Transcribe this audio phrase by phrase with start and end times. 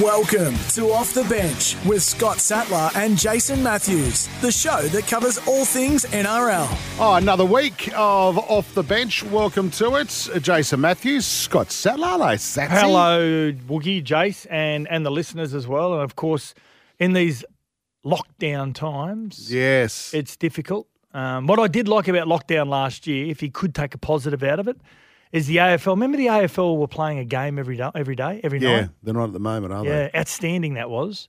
[0.00, 5.36] Welcome to Off the Bench with Scott Sattler and Jason Matthews, the show that covers
[5.46, 6.66] all things NRL.
[6.98, 9.22] Oh, another week of Off the Bench.
[9.24, 10.30] Welcome to it.
[10.40, 12.06] Jason Matthews, Scott Sattler.
[12.08, 12.68] Hello, Satsy.
[12.68, 15.92] Hello, Woogie, Jace, and, and the listeners as well.
[15.92, 16.54] And of course,
[16.98, 17.44] in these
[18.02, 20.14] lockdown times, Yes.
[20.14, 20.88] it's difficult.
[21.12, 24.42] Um, what I did like about lockdown last year, if you could take a positive
[24.42, 24.78] out of it,
[25.32, 25.92] is the AFL.
[25.92, 28.90] Remember the AFL were playing a game every day, every day, every yeah, night.
[29.02, 29.90] they're not at the moment, are they?
[29.90, 31.28] Yeah, outstanding that was.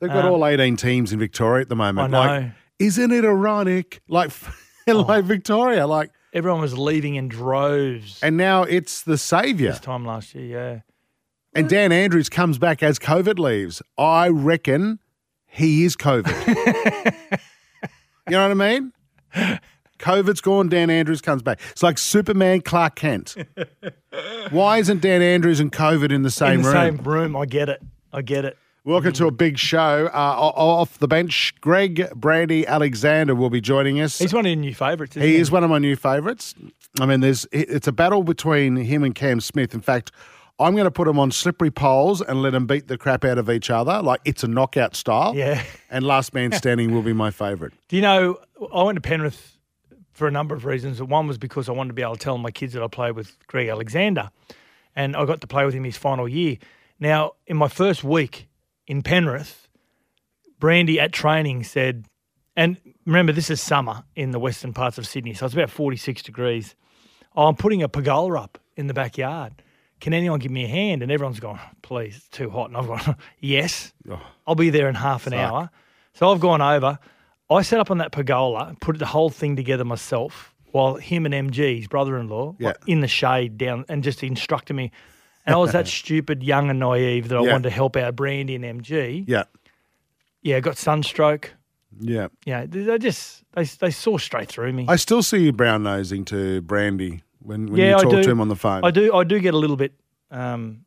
[0.00, 0.06] they?
[0.08, 2.14] They've got Um, all 18 teams in Victoria at the moment.
[2.14, 2.50] I Like, know.
[2.80, 4.00] isn't it ironic?
[4.08, 4.30] Like,
[4.86, 9.70] like Victoria, like, Everyone was leaving in droves and now it's the saviour.
[9.72, 10.44] this time last year.
[10.46, 10.80] Yeah,
[11.54, 13.80] And Dan Andrews comes back as COVID leaves.
[13.96, 14.98] I reckon
[15.46, 16.26] he is COVID.
[18.28, 18.92] you know what I mean?
[19.98, 21.60] COVID's gone, Dan Andrews comes back.
[21.70, 23.36] It's like Superman Clark Kent.
[24.50, 26.96] Why isn't Dan Andrews and COVID in the same in the room?
[26.96, 27.36] same room.
[27.36, 27.82] I get it.
[28.12, 28.56] I get it.
[28.84, 30.08] Welcome to a big show.
[30.14, 34.16] Uh, off the bench, Greg Brandy Alexander will be joining us.
[34.16, 35.16] He's one of your new favourites.
[35.16, 36.54] Isn't He he is one of my new favourites.
[37.00, 39.74] I mean, there's it's a battle between him and Cam Smith.
[39.74, 40.12] In fact,
[40.60, 43.38] I'm going to put them on slippery poles and let them beat the crap out
[43.38, 45.34] of each other, like it's a knockout style.
[45.34, 45.62] Yeah.
[45.90, 47.74] And last man standing will be my favourite.
[47.88, 48.38] Do you know,
[48.72, 49.55] I went to Penrith
[50.16, 51.02] for a number of reasons.
[51.02, 53.14] One was because I wanted to be able to tell my kids that I played
[53.14, 54.30] with Greg Alexander,
[54.96, 56.56] and I got to play with him his final year.
[56.98, 58.48] Now, in my first week
[58.86, 59.68] in Penrith,
[60.58, 62.06] Brandy at training said,
[62.56, 66.22] and remember, this is summer in the western parts of Sydney, so it's about 46
[66.22, 66.74] degrees.
[67.36, 69.62] Oh, I'm putting a pergola up in the backyard.
[70.00, 71.02] Can anyone give me a hand?
[71.02, 72.70] And everyone's gone, oh, please, it's too hot.
[72.70, 73.92] And I've gone, yes,
[74.46, 75.70] I'll be there in half an hour.
[76.14, 76.98] So I've gone over.
[77.50, 81.34] I set up on that pergola, put the whole thing together myself, while him and
[81.34, 82.68] MG, his brother-in-law, Yeah.
[82.68, 84.90] were in the shade down and just instructed me.
[85.46, 87.52] And I was that stupid, young and naive that I Yeah.
[87.52, 89.24] wanted to help out Brandy and MG.
[89.28, 89.44] Yeah.
[90.42, 91.54] Yeah, got sunstroke.
[91.98, 92.28] Yeah.
[92.44, 94.84] Yeah, they just they they saw straight through me.
[94.88, 98.40] I still see you brown nosing to Brandy when, when yeah, you talk to him
[98.40, 98.84] on the phone.
[98.84, 99.14] I do.
[99.14, 99.92] I do get a little bit
[100.30, 100.84] um,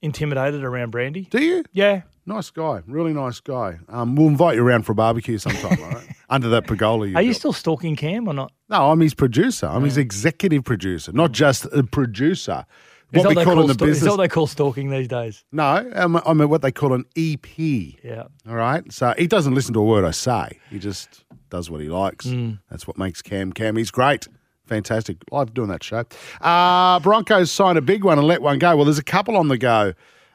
[0.00, 1.22] intimidated around Brandy.
[1.30, 1.64] Do you?
[1.72, 2.80] Yeah, Nice guy.
[2.86, 3.78] Really nice guy.
[3.88, 6.08] Um, we'll invite you around for a barbecue sometime, all right?
[6.30, 7.06] Under that pergola.
[7.06, 7.36] You are you built.
[7.38, 8.52] still stalking Cam or not?
[8.70, 9.66] No, I'm his producer.
[9.66, 12.64] I'm his executive producer, not just a producer.
[13.12, 14.10] Is What we call in the sta- Is that business.
[14.10, 15.44] what they call stalking these days?
[15.52, 15.64] No,
[15.94, 17.46] I'm, I'm what they call an EP.
[17.58, 18.24] Yeah.
[18.48, 18.90] All right.
[18.92, 20.58] So he doesn't listen to a word I say.
[20.70, 22.26] He just does what he likes.
[22.26, 22.58] Mm.
[22.70, 23.76] That's what makes Cam Cam.
[23.76, 24.26] He's great.
[24.66, 25.18] Fantastic.
[25.30, 26.04] Love doing that show.
[26.40, 28.74] Uh, Broncos sign a big one and let one go.
[28.74, 29.92] Well, there's a couple on the go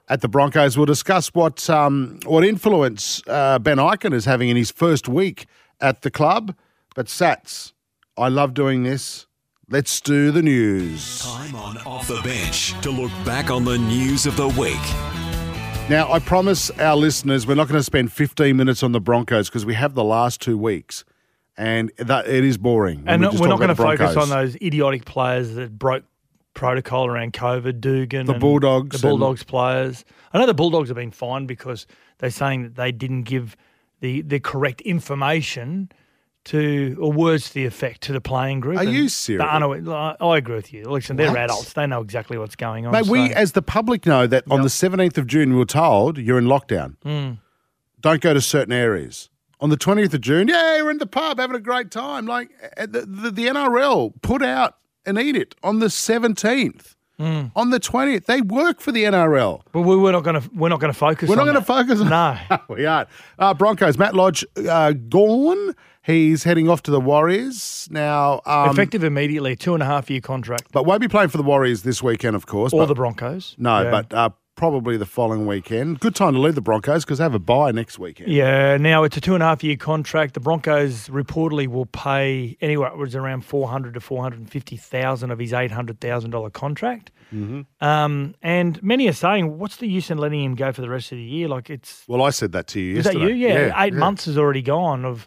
[0.09, 0.75] at the Broncos.
[0.75, 5.45] We'll discuss what um, what influence uh, Ben Ikin is having in his first week
[5.79, 6.55] at the club.
[6.95, 7.73] But Sats,
[8.17, 9.27] I love doing this.
[9.69, 11.21] Let's do the news.
[11.21, 14.75] Time on Off the Bench to look back on the news of the week.
[15.89, 19.47] Now, I promise our listeners we're not going to spend 15 minutes on the Broncos
[19.49, 21.03] because we have the last two weeks,
[21.57, 23.03] and that it is boring.
[23.05, 26.03] And we not- just we're not going to focus on those idiotic players that broke
[26.59, 30.03] protocol around COVID, Dugan, The and Bulldogs the and- Bulldogs players.
[30.33, 31.87] I know the Bulldogs have been fined because
[32.19, 33.55] they're saying that they didn't give
[34.01, 35.89] the the correct information
[36.45, 38.77] to or words to the effect to the playing group.
[38.77, 39.43] Are and you serious?
[39.43, 40.83] the unawa- I agree with you.
[40.85, 41.37] Listen, they're What?
[41.37, 42.91] adults; they know exactly what's going on.
[42.91, 46.17] Mate, we as the public know that on the 17th of June we were told
[46.17, 46.95] you're in lockdown.
[47.03, 47.31] Hmm.
[48.01, 49.29] Don't go to certain areas.
[49.61, 52.25] On the 20th of June, yeah, we're in the pub having a great time.
[52.25, 56.95] Like uh, the, the, the NRL put out an it on the 17th.
[57.17, 57.47] Hmm.
[57.53, 59.61] On the 20th, they work for the NRL.
[59.73, 61.27] but we, we're not going to we're not going to focus.
[61.27, 62.07] We're not going to focus on
[62.49, 62.59] No.
[62.69, 63.09] we aren't.
[63.37, 65.75] Uh, Broncos, Matt Lodge uh, gone.
[66.01, 68.39] He's heading off to the Warriors now.
[68.45, 70.69] Um, Effective immediately, two and a half year contract.
[70.71, 72.71] but won't be playing for the Warriors this weekend, of course.
[72.71, 73.53] Or but- the Broncos.
[73.57, 73.91] No, Yeah.
[73.91, 74.29] but uh,
[74.59, 76.01] probably the following weekend.
[76.01, 78.29] Good time to leave the Broncos because they have a bye next weekend.
[78.29, 80.33] Yeah, now it's a two and a half year contract.
[80.33, 84.75] The Broncos reportedly will pay anywhere upwards around four hundred to four hundred and fifty
[84.75, 87.09] thousand of his eight hundred thousand dollar contract.
[87.33, 87.61] Mm-hmm.
[87.83, 91.13] Um, and many are saying, what's the use in letting him go for the rest
[91.13, 91.47] of the year?
[91.47, 93.29] Like it's Well, I said that to you is that you?
[93.29, 95.25] Yeah, eight months is already gone of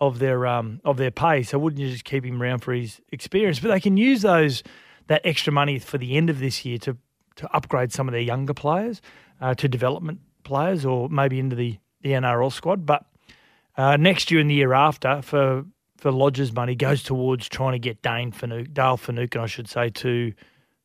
[0.00, 1.42] of their um of their pay.
[1.42, 3.60] So wouldn't you just keep him around for his experience?
[3.60, 4.62] But they can use those
[5.08, 6.96] that extra money for the end of this year to
[7.40, 9.02] to upgrade some of their younger players
[9.40, 12.86] uh, to development players or maybe into the, the NRL squad.
[12.86, 13.04] But
[13.76, 15.64] uh, next year and the year after, for
[15.98, 19.90] for Lodge's money, goes towards trying to get Dane Finucane, Dale Finucane, I should say,
[19.90, 20.32] to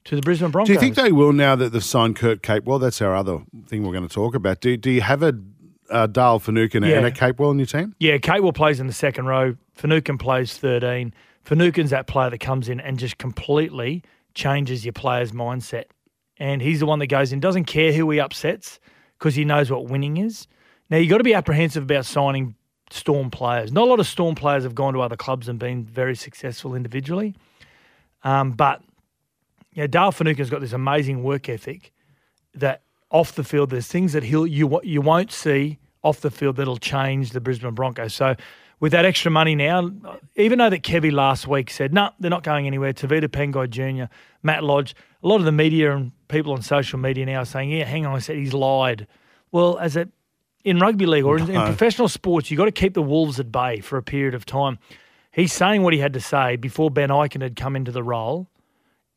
[0.05, 0.67] to the Brisbane Broncos.
[0.67, 2.79] Do you think they will now that they've signed Kurt Capewell?
[2.79, 4.59] That's our other thing we're going to talk about.
[4.61, 5.33] Do, do you have a
[5.89, 6.97] uh, Dale Finucane Yeah.
[6.97, 7.95] and a Capewell in your team?
[7.99, 9.55] Yeah, Capewell plays in the second row.
[9.73, 11.13] Finucane plays 13.
[11.43, 14.03] Finucane's that player that comes in and just completely
[14.35, 15.85] changes your player's mindset.
[16.37, 18.79] And he's the one that goes in, doesn't care who he upsets
[19.17, 20.47] because he knows what winning is.
[20.89, 22.55] Now, you've got to be apprehensive about signing
[22.91, 23.71] Storm players.
[23.71, 26.75] Not a lot of Storm players have gone to other clubs and been very successful
[26.75, 27.35] individually.
[28.23, 28.81] Um, but
[29.73, 31.91] yeah, Dale Finucane's got this amazing work ethic
[32.53, 32.81] that
[33.11, 36.77] off the field, there's things that he'll you you won't see off the field that'll
[36.77, 38.13] change the Brisbane Broncos.
[38.13, 38.35] So
[38.79, 39.91] with that extra money now,
[40.35, 42.93] even though that Kevy last week said no, they're not going anywhere.
[42.93, 44.11] Tevita Pangai Jr.,
[44.43, 47.69] Matt Lodge, a lot of the media and people on social media now are saying,
[47.71, 49.07] yeah, hang on, I said he's lied.
[49.51, 50.07] Well, as a
[50.63, 53.51] in rugby league or in, in professional sports, you've got to keep the wolves at
[53.51, 54.79] bay for a period of time.
[55.31, 58.49] He's saying what he had to say before Ben Ikin had come into the role.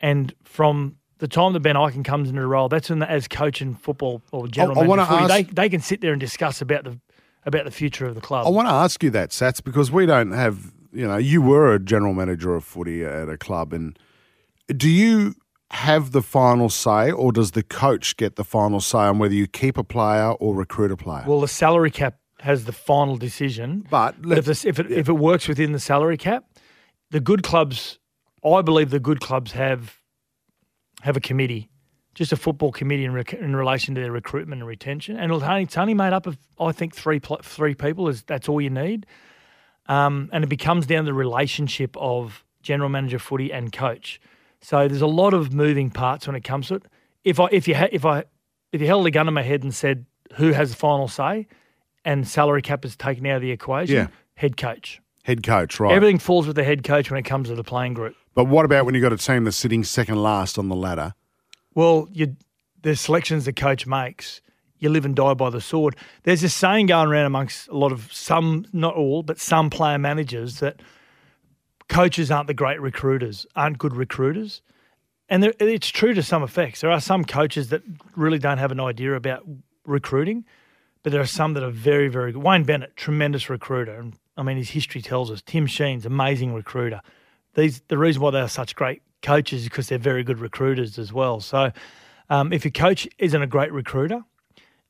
[0.00, 3.28] And from the time that Ben Ikin comes into the role, that's when, the, as
[3.28, 6.00] coach in football or general I- I manager, wanna footy, ask- they, they can sit
[6.00, 6.98] there and discuss about the
[7.46, 8.46] about the future of the club.
[8.46, 11.72] I want to ask you that, Sats, because we don't have, you know, you were
[11.72, 13.72] a general manager of footy at a club.
[13.72, 13.98] And
[14.76, 15.34] do you
[15.70, 19.46] have the final say, or does the coach get the final say on whether you
[19.46, 21.24] keep a player or recruit a player?
[21.26, 23.86] well, the salary cap has the final decision.
[23.90, 26.44] but if, this, if, it, if it works within the salary cap,
[27.10, 27.98] the good clubs,
[28.44, 29.96] I believe the good clubs have
[31.02, 31.70] have a committee,
[32.14, 35.16] just a football committee in, rec- in relation to their recruitment and retention.
[35.16, 38.08] And it's only, it's only made up of, I think, three pl- three people.
[38.08, 39.06] Is That's all you need.
[39.86, 44.20] Um, and it becomes down to the relationship of general manager footy and coach.
[44.60, 46.82] So there's a lot of moving parts when it comes to it.
[47.24, 48.24] If I if you ha- if I
[48.72, 51.46] if you held a gun to my head and said who has the final say,
[52.04, 54.06] and salary cap is taken out of the equation, Yeah.
[54.34, 55.00] head coach.
[55.24, 55.92] head coach, right?
[55.94, 58.14] Everything falls with the head coach when it comes to the playing group.
[58.34, 61.14] But what about when you've got a team that's sitting second last on the ladder?
[61.74, 62.36] Well, you,
[62.82, 64.40] the selections the coach makes,
[64.78, 65.96] you live and die by the sword.
[66.22, 69.98] There's this saying going around amongst a lot of some, not all, but some player
[69.98, 70.80] managers that
[71.88, 74.62] coaches aren't the great recruiters, aren't good recruiters.
[75.28, 76.80] And there, it's true to some effects.
[76.80, 77.82] There are some coaches that
[78.16, 79.44] really don't have an idea about
[79.84, 80.44] recruiting,
[81.02, 82.42] but there are some that are very, very good.
[82.42, 83.94] Wayne Bennett, tremendous recruiter.
[83.98, 85.42] And I mean, his history tells us.
[85.42, 87.00] Tim Sheens amazing recruiter.
[87.54, 90.98] These the reason why they are such great coaches is because they're very good recruiters
[90.98, 91.40] as well.
[91.40, 91.72] So,
[92.30, 94.22] um, if your coach isn't a great recruiter,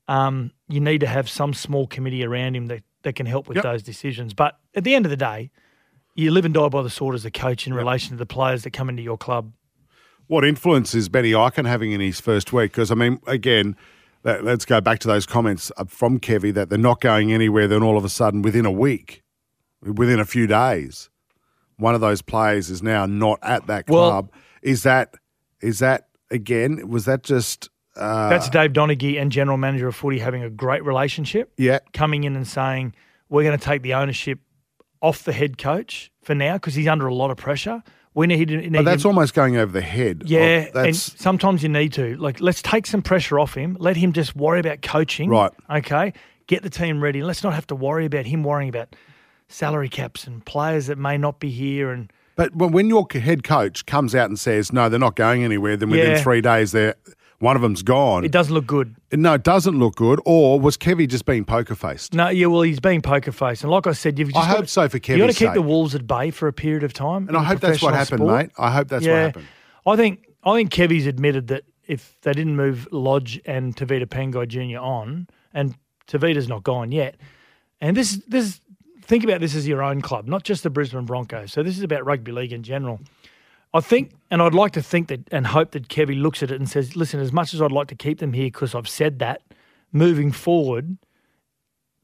[0.07, 3.57] um, you need to have some small committee around him that, that can help with
[3.57, 3.63] Yep.
[3.65, 4.35] those decisions.
[4.35, 5.51] But at the end of the day,
[6.19, 8.63] you live and die by the sword as a coach in relation to the players
[8.65, 9.53] that come into your club.
[10.27, 12.73] What influence is Benny Ikin having in his first week?
[12.73, 13.77] Because, I mean, again,
[14.25, 17.67] let- let's go back to those comments uh, from Kevy that they're not going anywhere.
[17.69, 19.23] Then all of a sudden, within a week,
[19.83, 21.09] within a few days,
[21.77, 24.33] one of those players is now not at that Well- club.
[24.63, 25.15] is that
[25.61, 26.89] is that again?
[26.89, 30.85] Was that just uh, That's Dave Donaghy and general manager of footy having a great
[30.85, 31.79] relationship, yeah?
[31.93, 32.95] coming in and saying,
[33.29, 34.39] we're going to take the ownership
[35.01, 37.83] off the head coach for now because he's under a lot of pressure.
[38.15, 40.25] We need, need But that's him- almost going over the head.
[40.27, 42.17] Yeah, and that's sometimes you need to.
[42.17, 43.77] Like, let's take some pressure off him.
[43.79, 45.31] Let him just worry about coaching.
[45.31, 45.53] Right.
[45.71, 46.13] Okay.
[46.49, 47.23] Get the team ready.
[47.23, 48.97] Let's not have to worry about him worrying about
[49.49, 51.91] salary caps and players that may not be here.
[51.91, 55.45] And But when when your head coach comes out and says no, they're not going
[55.45, 56.23] anywhere, then within Yeah.
[56.23, 56.95] three days, they're
[57.41, 58.25] one of them's gone.
[58.25, 58.97] it doesn't look good.
[59.13, 60.21] no, it doesn't look good.
[60.25, 62.13] Or was Kevy just being poker faced?
[62.15, 63.63] No, yeah, well, he's being poker faced.
[63.63, 65.33] And like I said, you've just I got hope to, so for you got to
[65.33, 67.29] keep the wolves at bay for a period of time.
[67.29, 68.37] And I hope that's what happened, sport.
[68.37, 68.51] mate.
[68.59, 69.23] I hope that's what Yeah.
[69.23, 69.47] happened.
[69.87, 74.47] I think I think Kevy's admitted that if they didn't move Lodge and Tevita Pangai
[74.49, 74.79] Jr.
[74.79, 75.75] on, and
[76.07, 77.17] Tevita's not gone yet,
[77.81, 78.61] and this this
[79.03, 81.53] think about this as your own club, not just the Brisbane Broncos.
[81.53, 83.01] So this is about rugby league in general.
[83.75, 86.59] I think, and I'd like to think that and hope that Kevy looks at it
[86.59, 89.19] and says, "Listen, as much as I'd like to keep them here because I've said
[89.19, 89.43] that,
[89.93, 90.97] moving forward,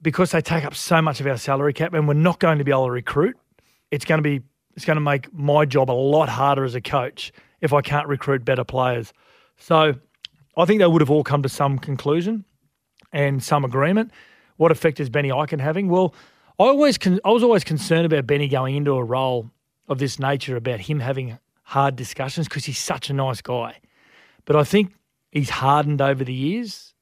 [0.02, 2.64] because they take up so much of our salary cap, and we're not going to
[2.64, 3.36] be able to recruit,
[3.90, 4.42] it's going to be
[4.76, 8.08] it's going to make my job a lot harder as a coach if I can't
[8.08, 9.12] recruit better players.
[9.56, 9.94] So
[10.56, 12.44] I think they would have all come to some conclusion
[13.12, 14.10] and some agreement.
[14.56, 15.88] What effect is Benny Ikin having?
[15.88, 16.14] Well,
[16.58, 19.50] I always con- I was always concerned about Benny going into a role
[19.88, 23.80] of this nature about him having hard discussions because he's such a nice guy.
[24.44, 24.94] But I think
[25.32, 26.94] he's hardened over the years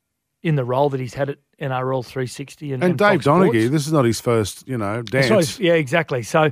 [0.43, 3.55] in the role that he's had at NRL 360 and, And, and Dave Fox Sports.
[3.55, 5.59] Donaghy, this is not his first, you know, right.
[5.61, 6.23] Yeah, exactly.
[6.23, 6.51] So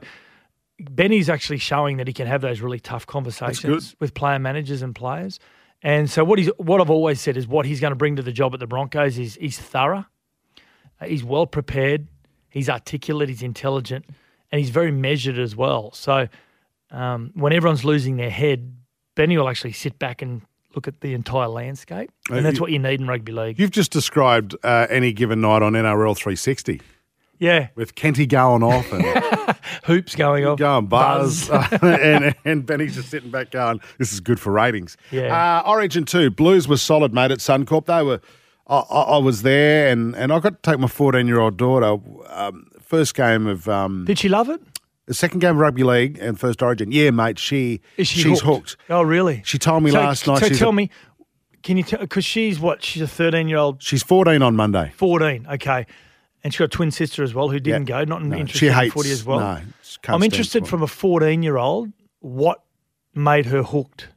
[0.79, 4.95] Benny's actually showing that he can have those really tough conversations with player managers and
[4.95, 5.38] players.
[5.83, 8.23] And so what he's what I've always said is what he's going to bring to
[8.23, 10.05] the job at the Broncos is he's thorough,
[11.05, 12.07] he's well prepared,
[12.50, 14.05] he's articulate, he's intelligent,
[14.52, 15.90] and he's very measured as well.
[15.93, 16.29] So
[16.90, 18.75] um, when everyone's losing their head,
[19.14, 20.42] Benny will actually sit back and
[20.75, 23.59] look at the entire landscape, Uh, and that's what you need in rugby league.
[23.59, 26.80] You've just described uh, any given night on NRL 360
[27.40, 29.02] yeah, with Kenty going off and
[29.85, 31.49] hoops going off, going buzz,
[31.82, 35.62] and, and Benny's just sitting back going, "This is good for ratings." Yeah.
[35.64, 37.30] Uh, Origin two, Blues were solid, mate.
[37.30, 38.20] At Suncorp, they were.
[38.66, 41.56] I, I I was there, and, and I got to take my fourteen year old
[41.56, 41.97] daughter.
[42.28, 44.61] Um, first game of um, Did she love it?
[45.07, 46.92] The second game of rugby league and first Origin.
[46.92, 47.38] Yeah, mate.
[47.38, 48.71] She Is she she's hooked?
[48.71, 48.76] hooked.
[48.88, 49.42] Oh, really?
[49.45, 50.38] She told me so, last night.
[50.40, 50.90] So she's tell a- me,
[51.62, 52.00] can you tell?
[52.00, 52.83] Because she's what?
[52.83, 54.92] She's a thirteen-year-old, She's fourteen on Monday.
[54.97, 55.47] fourteen.
[55.50, 55.87] Okay,
[56.45, 58.04] and she's got a twin sister as well who didn't Yeah.
[58.04, 58.04] go.
[58.04, 59.40] Not No, interested she in hates footy as well.
[59.40, 59.61] No,
[60.09, 60.71] I'm interested sport.
[60.71, 61.90] from a fourteen-year-old.
[62.21, 62.62] What
[63.14, 64.09] made her hooked?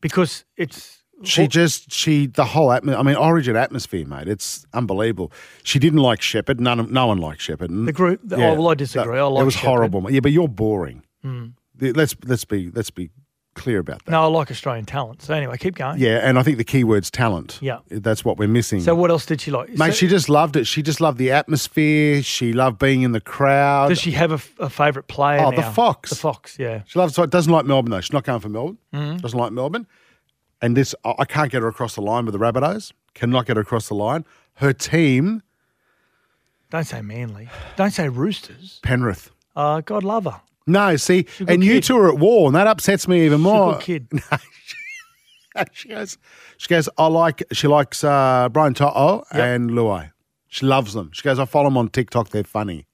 [0.00, 3.00] Because it's She just she the whole atmosphere.
[3.00, 4.28] I mean, Origin atmosphere, mate.
[4.28, 5.32] It's unbelievable.
[5.62, 6.60] She didn't like Shepherd.
[6.60, 7.70] None no one liked Shepherd.
[7.70, 9.18] The group- oh, well, I disagree.
[9.18, 9.40] I like.
[9.42, 9.66] It was Shepherd.
[9.68, 10.10] Horrible.
[10.10, 11.02] Yeah, but you're boring.
[11.22, 13.10] The- Let's let's be let's be
[13.54, 14.10] clear about that.
[14.10, 15.22] no, I like Australian talent.
[15.22, 15.98] So anyway, keep going.
[15.98, 17.58] Yeah, and I think the key word's talent.
[17.62, 17.78] Yeah.
[17.88, 18.80] that's what we're missing.
[18.82, 19.70] So what else did she like?
[19.70, 20.66] Mate, So she just loved it.
[20.66, 22.22] She just loved the atmosphere.
[22.22, 23.88] She loved being in the crowd.
[23.88, 25.40] does she have a, a favourite player?
[25.42, 25.62] Oh, the?
[25.62, 26.10] Fox.
[26.10, 26.58] The Fox.
[26.58, 26.82] Yeah.
[26.86, 27.14] She loves.
[27.14, 28.00] Doesn't like Melbourne though.
[28.02, 28.76] She's not going for Melbourne.
[28.92, 29.16] Mm-hmm.
[29.18, 29.86] Doesn't like Melbourne.
[30.62, 32.92] And this, I can't get her across the line with the Rabbitohs.
[33.14, 34.24] Cannot get her across the line.
[34.54, 35.42] Her team,
[36.70, 37.48] Don't say Manly.
[37.76, 38.80] Don't say Roosters.
[38.82, 39.30] Penrith.
[39.54, 40.40] Uh, God love her.
[40.66, 43.78] No, see, and you two are at war, and that upsets me even more.
[43.78, 44.08] kid.
[45.72, 46.18] she goes,
[46.56, 46.88] she goes.
[46.98, 47.44] I like.
[47.52, 50.10] She likes uh, Brian To'o and Luai.
[50.48, 51.10] She loves them.
[51.12, 51.38] She goes.
[51.38, 52.30] I follow them on TikTok.
[52.30, 52.86] They're funny.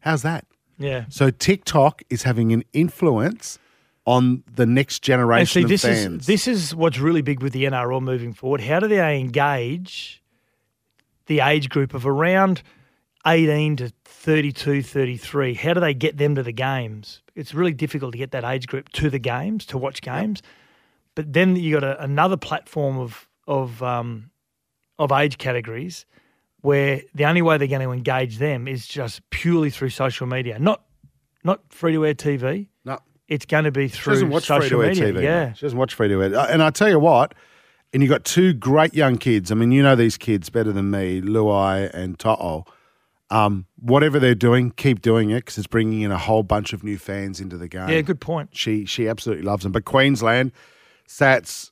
[0.00, 0.44] How's that?
[0.78, 1.06] Yeah.
[1.08, 3.58] So TikTok is having an influence
[4.06, 6.22] on the next And generation see, of this fans.
[6.22, 8.60] is this is what's really big with the NRL moving forward.
[8.60, 10.22] How do they engage
[11.26, 12.62] the age group of around
[13.26, 15.54] 18 to 32, 33?
[15.54, 17.22] How do they get them to the games?
[17.34, 20.42] It's really difficult to get that age group to the games, to watch games.
[21.14, 24.30] But then you got a, another platform of of um,
[24.98, 26.06] of age categories
[26.60, 30.58] where the only way they're going to engage them is just purely through social media,
[30.58, 30.82] not
[31.42, 32.68] not free to air TV.
[33.34, 35.12] It's going to be she through doesn't watch free social to media.
[35.12, 35.22] TV.
[35.22, 35.56] Yeah, mate.
[35.56, 36.34] she doesn't watch free to air.
[36.50, 37.34] And I tell you what,
[37.92, 39.50] and you got two great young kids.
[39.50, 42.64] I mean, you know these kids better than me, Luai and To'o.
[43.30, 46.84] Um, whatever they're doing, keep doing it because it's bringing in a whole bunch of
[46.84, 47.88] new fans into the game.
[47.88, 48.50] Yeah, good point.
[48.52, 49.72] She she absolutely loves them.
[49.72, 50.52] But Queensland,
[51.08, 51.70] Sats,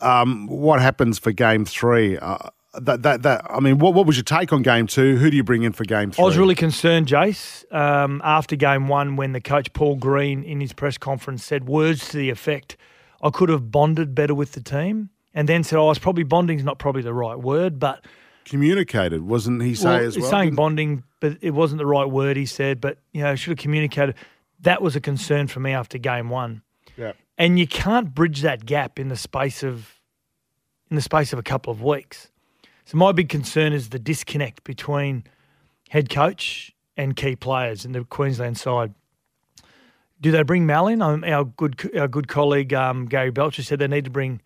[0.00, 2.16] um, what happens for game three?
[2.18, 2.48] Uh,
[2.80, 5.16] that that that I mean, what what was your take on game two?
[5.16, 6.22] Who do you bring in for game three?
[6.22, 10.60] I was really concerned, Jace, um, after game one when the coach Paul Green in
[10.60, 12.76] his press conference said words to the effect,
[13.22, 15.10] I could have bonded better with the team.
[15.36, 18.04] And then said, oh, it's probably bonding's not probably the right word, but
[18.44, 19.74] communicated, wasn't he?
[19.74, 20.30] Say well, as he's well.
[20.30, 22.80] saying bonding, but it wasn't the right word he said.
[22.80, 24.14] But, you know, should have communicated.
[24.60, 26.62] That was a concern for me after game one.
[26.96, 27.14] Yeah.
[27.36, 29.98] and you can't bridge that gap in the space of
[30.88, 32.30] in the space of a couple of weeks.
[32.84, 35.24] So my big concern is the disconnect between
[35.88, 38.94] head coach and key players in the Queensland side.
[40.20, 41.02] Do they bring Mal in?
[41.02, 44.40] Um, our good our good colleague um, Gary Belcher said they need to bring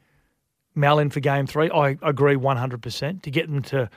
[0.75, 1.71] Mal in for game three.
[1.71, 3.91] I agree one hundred percent to get them to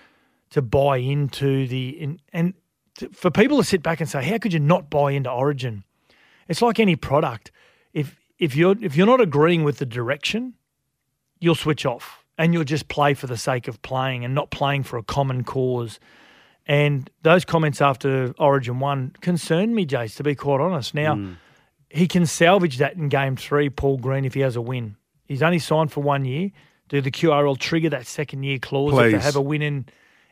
[0.52, 2.54] to buy into the in, and
[2.96, 5.84] to, for people to sit back and say, how could you not buy into Origin?
[6.48, 7.52] It's like any product.
[7.94, 10.56] If if you're if you're not agreeing with the direction,
[11.40, 14.82] you'll switch off and you'll just play for the sake of playing and not playing
[14.82, 16.00] for a common cause.
[16.66, 20.96] And those comments after Origin one concerned me, Jace, to be quite honest.
[20.96, 21.36] Now mm.
[21.90, 24.96] he can salvage that in game three, Paul Green, if he has a win.
[25.26, 26.50] He's only signed for one year.
[26.90, 29.86] Do the QRL trigger that second year clause if they have a win in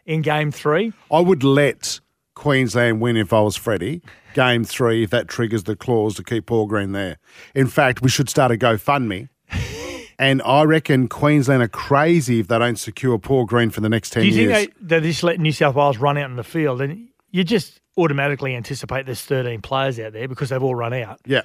[0.07, 0.91] in game three?
[1.11, 1.99] I would let
[2.33, 4.01] Queensland win if I was Freddie.
[4.33, 7.17] Game three, if that triggers the clause to keep Paul Green there.
[7.53, 9.29] In fact, we should start a GoFundMe.
[10.19, 14.11] And I reckon Queensland are crazy if they don't secure Paul Green for the next
[14.11, 14.35] 10 years.
[14.35, 14.57] Do you years.
[14.65, 16.81] think they, they just let New South Wales run out in the field?
[16.81, 21.19] And you just automatically anticipate there's 13 players out there because they've all run out.
[21.25, 21.41] yeah.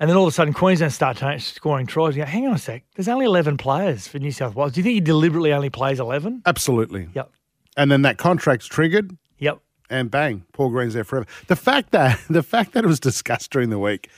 [0.00, 2.16] And then all of a sudden, Queensland start ta- scoring tries.
[2.16, 4.72] You go, hang on a sec, there's only 11 players for New South Wales.
[4.72, 6.42] Do you think he deliberately only plays 11?
[6.44, 7.08] Absolutely.
[7.14, 7.30] Yep.
[7.76, 9.58] And then that contract's triggered Yep.
[9.90, 11.26] and bang, Paul Green's there forever.
[11.46, 14.10] The fact that the fact that it was discussed during the week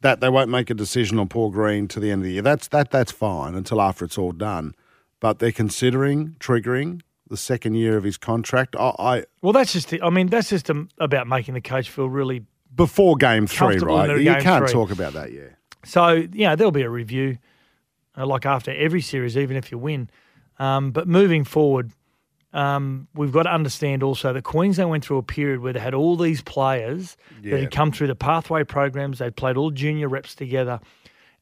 [0.00, 2.42] that they won't make a decision on Paul Green to the end of the year,
[2.42, 4.74] that's that that's fine until after it's all done.
[5.20, 8.76] But they're considering triggering the second year of his contract.
[8.78, 12.08] I, I Well, that's just, I mean, that's just um, about making the coach feel
[12.08, 12.44] really.
[12.74, 14.20] before game three, right?
[14.20, 14.72] You can't three.
[14.72, 15.48] talk about that, yeah.
[15.84, 17.38] So, yeah, there'll be a review.
[18.16, 20.08] uh, like after every series, even if you win.
[20.58, 21.92] Um, but moving forward,
[22.54, 25.92] um, we've got to understand also that Queensland went through a period where they had
[25.92, 27.16] all these players
[27.50, 29.18] that had come through the pathway programs.
[29.18, 30.78] They'd played all junior reps together,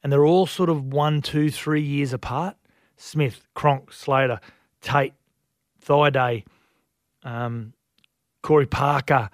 [0.01, 2.57] and they're all sort of one, two, three years apart.
[2.97, 4.39] Smith, Cronk, Slater,
[4.81, 5.13] Tate,
[5.85, 6.45] Thaiday,
[7.23, 7.73] um,
[8.41, 9.29] Corey Parker,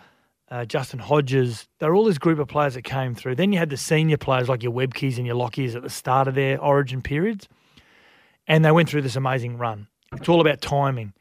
[0.52, 1.68] uh, Justin Hodges.
[1.80, 3.36] They're all this group of players that came through.
[3.36, 6.28] Then you had the senior players like your Webckes and your Lockies at the start
[6.28, 7.48] of their origin periods.
[8.48, 9.88] And they went through this amazing run.
[10.14, 11.14] It's all about timing.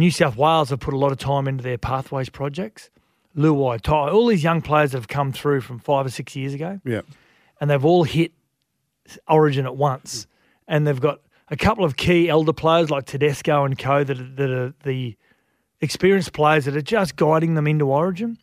[0.00, 2.90] New South Wales have put a lot of time into their pathways projects.
[3.36, 6.52] Luai, Ty, all these young players that have come through from five or six years
[6.54, 7.02] ago Yeah.
[7.60, 8.32] and they've all hit
[9.28, 10.26] Origin at once.
[10.66, 14.02] And they've got a couple of key elder players like Tedesco and Co.
[14.04, 15.16] that are, that are the
[15.80, 18.38] experienced players that are just guiding them into Origin.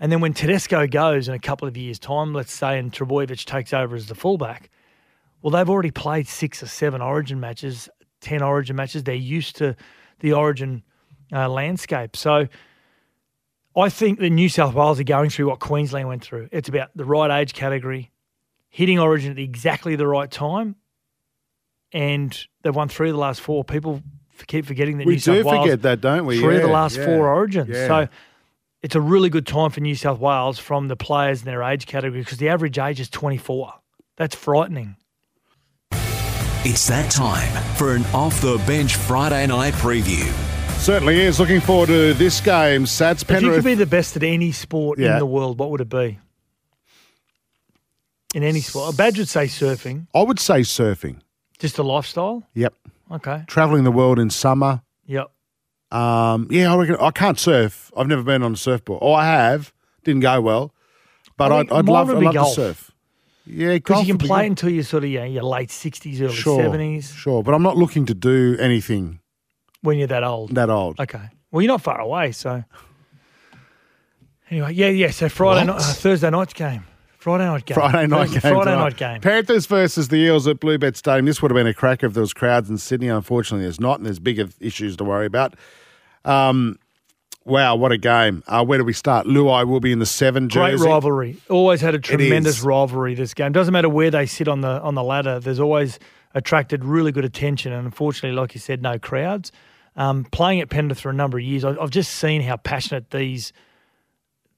[0.00, 3.44] And then when Tedesco goes in a couple of years' time, let's say, and Trbojevic
[3.44, 4.70] takes over as the fullback,
[5.40, 7.88] well, they've already played six or seven Origin matches,
[8.20, 9.04] ten Origin matches.
[9.04, 9.76] They're used to
[10.24, 10.82] the Origin
[11.30, 12.16] uh, landscape.
[12.16, 12.48] So
[13.76, 16.48] I think that New South Wales are going through what Queensland went through.
[16.50, 18.10] It's about the right age category,
[18.70, 20.76] hitting Origin at exactly the right time,
[21.92, 23.64] and they've won three of the last four.
[23.64, 24.02] People
[24.46, 26.40] keep forgetting that We New do South Wales forget that, don't we?
[26.40, 27.68] three of the last yeah, four Origins.
[27.68, 27.86] yeah.
[27.86, 28.08] So
[28.82, 31.84] it's a really good time for New South Wales from the players in their age
[31.84, 33.74] category because the average age is 24.
[34.16, 34.96] That's frightening.
[36.66, 40.24] It's that time for an off the bench Friday night preview.
[40.78, 41.38] Certainly is.
[41.38, 42.84] Looking forward to this game.
[42.84, 45.14] Sats If you could be the best at any sport Yeah.
[45.14, 46.18] in the world, what would it be?
[48.34, 50.06] In any sport, a badge would say surfing.
[50.14, 51.20] I would say surfing.
[51.58, 52.42] Just a lifestyle.
[52.54, 52.74] Yep.
[53.12, 53.44] Okay.
[53.46, 54.82] Traveling the world in summer.
[55.06, 55.30] Yep.
[55.92, 57.92] Um, yeah, I reckon I can't surf.
[57.96, 58.98] I've never been on a surfboard.
[59.02, 59.72] Oh, I have.
[60.02, 60.74] Didn't go well.
[61.36, 62.54] But I I'd, I'd love, would I'd be love to golf.
[62.54, 62.90] surf.
[63.46, 67.04] Yeah, Because you can play until you're sort of yeah, your late 60s, early 70s
[67.04, 69.20] Sure, sure, but I'm not looking to do anything
[69.82, 70.54] when you're that old.
[70.54, 70.98] that old.
[70.98, 71.28] Okay.
[71.50, 72.64] Well, you're not far away, so.
[74.50, 75.10] Anyway, yeah, yeah.
[75.10, 76.84] So Friday night, uh, Thursday night's game.
[77.18, 77.74] Friday night game.
[77.74, 78.52] Friday night Thursday- game.
[78.54, 78.82] Friday tonight.
[78.84, 79.20] night game.
[79.20, 81.24] Panthers versus the Eels at Bluebet Stadium.
[81.26, 83.08] This would have been a cracker if there was crowds in Sydney.
[83.08, 85.54] Unfortunately, there's not, and there's bigger issues to worry about.
[86.26, 86.78] Um,
[87.44, 88.42] wow, what a game!
[88.46, 89.26] Uh, where do we start?
[89.26, 90.78] Luai will be in the seven jersey.
[90.78, 91.36] Great rivalry.
[91.50, 93.14] Always had a tremendous rivalry.
[93.14, 95.40] This game doesn't matter where they sit on the on the ladder.
[95.40, 95.98] There's always
[96.34, 99.52] attracted really good attention, and unfortunately, like you said, no crowds.
[99.96, 103.52] Um, playing at Penrith for a number of years, I've just seen how passionate these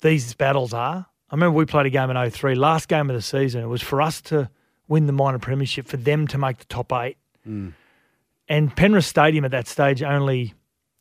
[0.00, 1.06] these battles are.
[1.30, 3.62] I remember we played a game in 03, last game of the season.
[3.62, 4.48] It was for us to
[4.88, 7.16] win the minor premiership, for them to make the top eight.
[8.48, 10.54] And Penrith Stadium at that stage only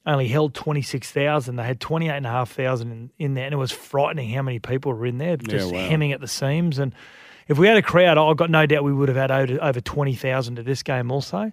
[0.06, 1.56] only held 26,000.
[1.56, 5.18] They had 28,500 in, in there, and it was frightening how many people were in
[5.18, 5.80] there, just wow.
[5.80, 6.78] hemming at the seams.
[6.78, 6.94] And
[7.48, 9.82] if we had a crowd, I've got no doubt we would have had over, over
[9.82, 11.52] 20,000 to this game also.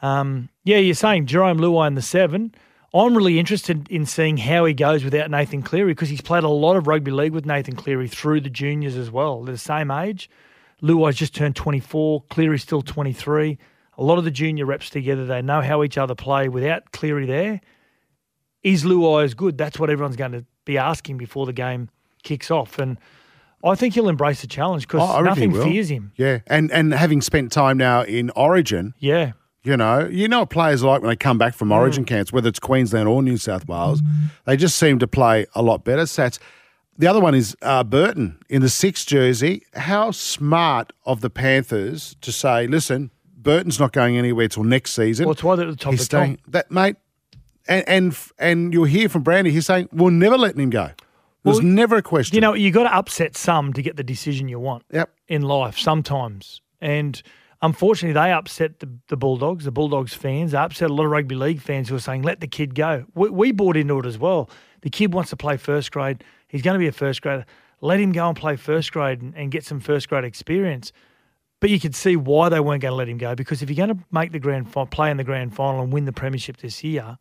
[0.00, 2.54] Um, yeah, you're saying Jarome Luai in the seven.
[2.94, 6.48] I'm really interested in seeing how he goes without Nathan Cleary because he's played a
[6.48, 9.42] lot of rugby league with Nathan Cleary through the juniors as well.
[9.42, 10.28] They're the same age.
[10.82, 12.24] Luai's just turned 24.
[12.28, 13.56] Cleary's still 23.
[13.96, 17.26] A lot of the junior reps together, they know how each other play without Cleary
[17.26, 17.60] there.
[18.62, 19.58] Is Luai as good?
[19.58, 21.88] That's what everyone's going to be asking before the game
[22.22, 22.78] kicks off.
[22.78, 22.96] And
[23.64, 26.12] I think he'll embrace the challenge because Oh, I reckon he nothing fears him.
[26.16, 29.32] Yeah, and and having spent time now in Origin, Yeah.
[29.64, 31.76] you know, you know what players like when they come back from Mm.
[31.76, 34.00] Origin camps, whether it's Queensland or New South Wales,
[34.46, 36.02] they just seem to play a lot better.
[36.02, 36.38] Sats.
[36.98, 39.62] The other one is uh, Burton in the sixth jersey.
[39.74, 45.24] How smart of the Panthers to say, listen, Burton's not going anywhere till next season.
[45.26, 46.38] Well, it's why they're at the top He's of the staying.
[46.48, 46.96] That mate,
[47.72, 49.50] and and and you'll hear from Brandy.
[49.50, 50.90] He's saying we're never letting him go.
[51.44, 52.34] There's Well, never a question.
[52.36, 55.10] You know, you got to upset some to get the decision you want Yep.
[55.26, 56.60] in life sometimes.
[56.80, 57.20] And
[57.60, 60.52] unfortunately, they upset the, the Bulldogs, the Bulldogs fans.
[60.52, 63.06] They upset a lot of rugby league fans who are saying, let the kid go.
[63.16, 64.48] We, we bought into it as well.
[64.82, 66.22] The kid wants to play first grade.
[66.46, 67.44] He's going to be a first grader.
[67.80, 70.92] Let him go and play first grade and, and get some first grade experience.
[71.60, 73.84] But you could see why they weren't going to let him go because if you're
[73.84, 76.58] going to make the grand fi- play in the grand final and win the premiership
[76.58, 77.18] this year,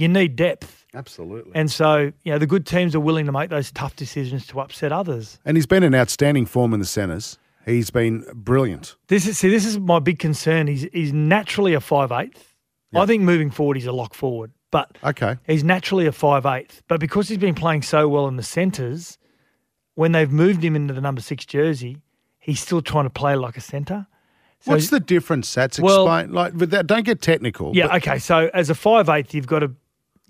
[0.00, 0.84] you need depth.
[0.94, 1.52] Absolutely.
[1.54, 4.60] And so, you know, the good teams are willing to make those tough decisions to
[4.60, 5.38] upset others.
[5.44, 7.38] And he's been in outstanding form in the centres.
[7.66, 8.96] He's been brilliant.
[9.08, 10.66] This is see, this is my big concern.
[10.66, 12.54] He's he's naturally a five eighth.
[12.94, 14.50] I think moving forward he's a lock forward.
[14.72, 15.36] But Okay.
[15.46, 16.82] he's naturally a five eighth.
[16.88, 19.18] But because he's been playing so well in the centres,
[19.94, 21.98] when they've moved him into the number six jersey,
[22.38, 24.06] he's still trying to play like a centre.
[24.60, 25.80] So What's the difference, Sats?
[25.80, 26.32] Well- Explain.
[26.34, 27.74] like, with that, don't get technical.
[27.74, 28.18] Yeah, but okay.
[28.18, 29.70] So as a five eighth, you've got to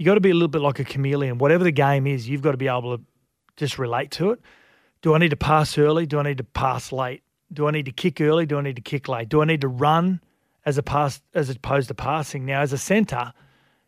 [0.01, 1.37] you got to be a little bit like a chameleon.
[1.37, 3.05] Whatever the game is, you've got to be able to
[3.57, 4.41] just relate to it.
[5.03, 6.07] Do I need to pass early?
[6.07, 7.23] Do I need to pass late?
[7.53, 8.47] Do I need to kick early?
[8.47, 9.29] Do I need to kick late?
[9.29, 10.23] Do I need to run
[10.65, 12.47] as a pass as opposed to passing.
[12.47, 13.33] Now, as a centre,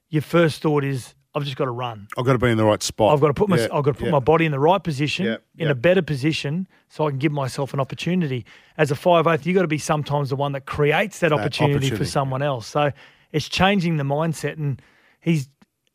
[0.09, 2.09] your first thought is I've just got to run.
[2.19, 3.15] I've got to be in the right spot.
[3.15, 4.11] I've got to put my Yeah, I've got to put yeah.
[4.11, 7.33] my body in the right position, Yeah, in a better position, so I can give
[7.33, 8.45] myself an opportunity.
[8.77, 11.91] As a five eighth, you've got to be sometimes the one that creates that, opportunity,
[11.91, 12.67] for someone else.
[12.67, 12.93] So
[13.33, 14.81] it's changing the mindset, and
[15.21, 15.49] he's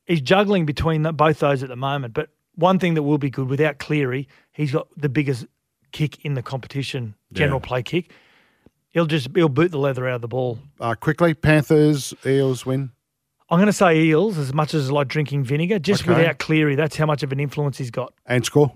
[0.07, 2.13] he's juggling between the, both those at the moment.
[2.13, 5.45] But one thing that will be good without Cleary, he's got the biggest
[5.91, 8.11] kick in the competition, general play kick.
[8.89, 10.57] He'll just he'll boot the leather out of the ball.
[10.79, 12.91] Uh, quickly, Panthers, Eels win.
[13.49, 16.13] I'm going to say Eels as much as like drinking vinegar, just Okay.
[16.17, 16.75] without Cleary.
[16.75, 18.13] That's how much of an influence he's got.
[18.25, 18.73] And score.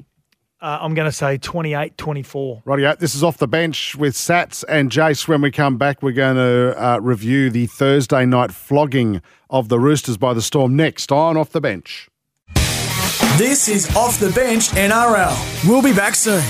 [0.62, 2.62] Uh, I'm going to say 28 24.
[2.65, 2.97] Rightio.
[3.00, 5.28] This is off the bench with Sats and Jace.
[5.28, 9.80] When we come back, we're going to uh, review the Thursday night flogging of the
[9.80, 12.10] Roosters by the Storm next on Off the Bench.
[13.38, 15.67] This is Off the Bench NRL.
[15.67, 16.43] We'll be back soon.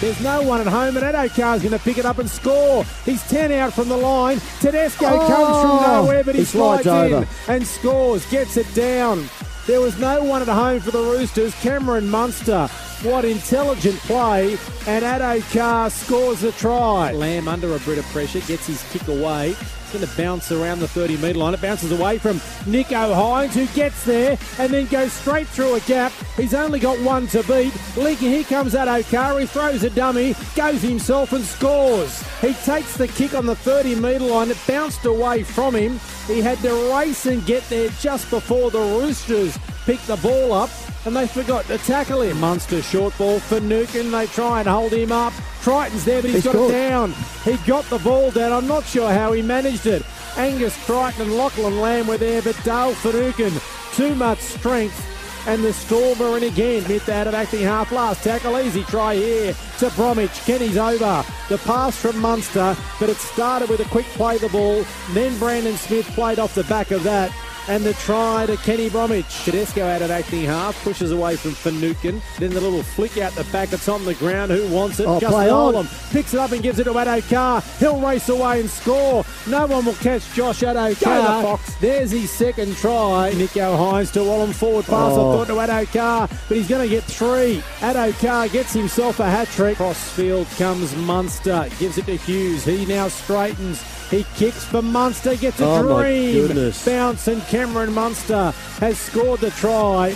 [0.00, 2.84] There's no one at home, and Addo-Carr's going to pick it up and score.
[3.04, 4.40] He's 10 out from the line.
[4.60, 7.28] Tedesco comes from nowhere, but he, He slides slides in over.
[7.48, 9.28] and scores, gets it down.
[9.64, 11.54] There was no one at home for the Roosters.
[11.60, 12.66] Cameron Munster,
[13.02, 17.12] what intelligent play, and Addo-Carr scores a try.
[17.12, 19.54] Lamb under a bit of pressure, gets his kick away.
[19.92, 21.52] Going to bounce around the 30 metre line.
[21.52, 25.80] It bounces away from Nicho Hynes, who gets there and then goes straight through a
[25.80, 26.12] gap.
[26.34, 27.74] He's only got one to beat.
[27.98, 29.40] Leaky, here comes Addo-Carr.
[29.40, 32.22] He throws a dummy, goes himself and scores.
[32.40, 34.50] He takes the kick on the 30 metre line.
[34.50, 36.00] It bounced away from him.
[36.26, 40.70] He had to race and get there just before the Roosters picked the ball up
[41.04, 42.38] and they forgot to tackle him.
[42.40, 44.10] Munster short ball for Nukin.
[44.10, 45.32] They try and hold him up.
[45.62, 46.70] Crichton's there, but he's He got scored.
[46.74, 47.12] it down.
[47.44, 48.52] He got the ball down.
[48.52, 50.02] I'm not sure how he managed it.
[50.36, 53.52] Angus Crichton and Lachlan Lamb were there, but Dale Finucane,
[53.92, 55.08] too much strength.
[55.44, 56.84] And the Storm are in again.
[56.84, 58.56] Hit that of acting half last tackle.
[58.60, 60.30] Easy try here to Bromwich.
[60.44, 61.24] Kenny's over.
[61.48, 64.84] The pass from Munster, but it started with a quick play the ball.
[65.10, 67.32] Then Brandon Smith played off the back of that.
[67.68, 69.44] And the try to Kenny Bromwich.
[69.44, 72.20] Tedesco out at acting half, pushes away from Finucane.
[72.38, 73.72] Then the little flick out the back.
[73.72, 74.50] It's on the ground.
[74.50, 75.06] Who wants it?
[75.06, 75.46] Oh, Just play.
[75.46, 77.62] Nolan picks it up and gives it to Addo-Carr.
[77.78, 79.24] He'll race away and score.
[79.46, 81.36] No one will catch Josh Addo-Carr.
[81.36, 81.74] The Fox.
[81.76, 83.30] There's his second try.
[83.34, 85.12] Nicho Hynes to Wallen forward pass.
[85.12, 85.30] Oh.
[85.32, 87.62] I thought to Addo-Carr, but he's going to get three.
[87.78, 89.76] Addo-Carr gets himself a hat trick.
[89.76, 92.64] Crossfield comes Munster, gives it to Hughes.
[92.64, 93.82] He now straightens.
[94.12, 96.72] He kicks for Munster, gets a Oh, dream.
[96.84, 100.14] Bounce and Cameron Munster has scored the try.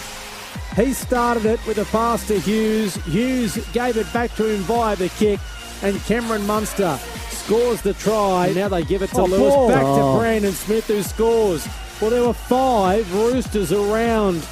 [0.76, 2.96] He started it with a pass to Hughes.
[3.06, 5.40] Hughes gave it back to him via the kick,
[5.82, 6.98] and Cameron Munster
[7.30, 8.52] scores the try.
[8.54, 9.54] Now they give it to Oh, Lewis.
[9.54, 9.68] ball.
[9.70, 10.12] Back Oh.
[10.12, 11.66] to Brandon Smith, who scores.
[11.98, 14.42] Well, there were five Roosters around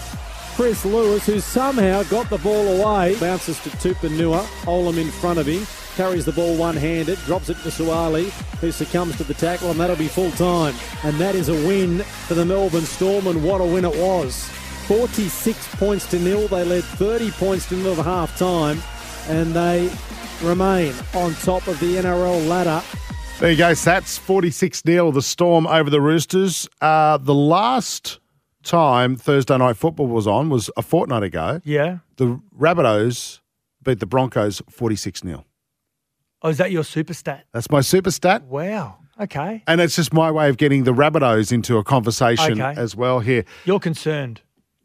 [0.57, 3.17] Chris Lewis, who somehow got the ball away.
[3.17, 4.43] Bounces to Tupouniua.
[4.65, 5.67] Olam in front of him.
[5.97, 9.95] Carries the ball one-handed, drops it to Suaalii, who succumbs to the tackle, and that'll
[9.95, 10.75] be full time.
[11.05, 14.49] And that is a win for the Melbourne Storm, and what a win it was.
[14.89, 16.49] 46 points to nil.
[16.49, 18.83] They led 30 points to nil at half time,
[19.29, 19.91] and they
[20.43, 22.83] remain on top of the NRL ladder.
[23.39, 24.19] There you go, Sats.
[24.19, 26.69] 46 0, the Storm over the Roosters.
[26.81, 28.19] Uh, the last
[28.63, 31.61] time Thursday night football was on was a fortnight ago.
[31.65, 31.99] Yeah.
[32.17, 33.41] The Rabbitohs
[33.83, 35.45] beat the Broncos 46 0.
[36.45, 37.47] Oh, is that your super stat?
[37.53, 38.45] That's my super stat.
[38.45, 38.99] Wow.
[39.19, 39.63] Okay.
[39.67, 42.79] And it's just my way of getting the Rabbitohs into a conversation Okay.
[42.81, 43.45] as well here.
[43.65, 44.43] You're concerned.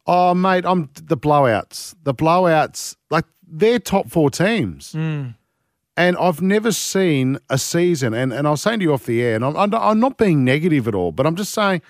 [0.08, 1.96] Oh, mate, I'm the blowouts.
[2.04, 4.94] The blowouts, like they're top four teams.
[4.94, 5.30] Hmm.
[5.98, 9.22] And I've never seen a season, and, and I was saying to you off the
[9.22, 11.82] air, and I'm, I'm not- I'm not being negative at all, but I'm just saying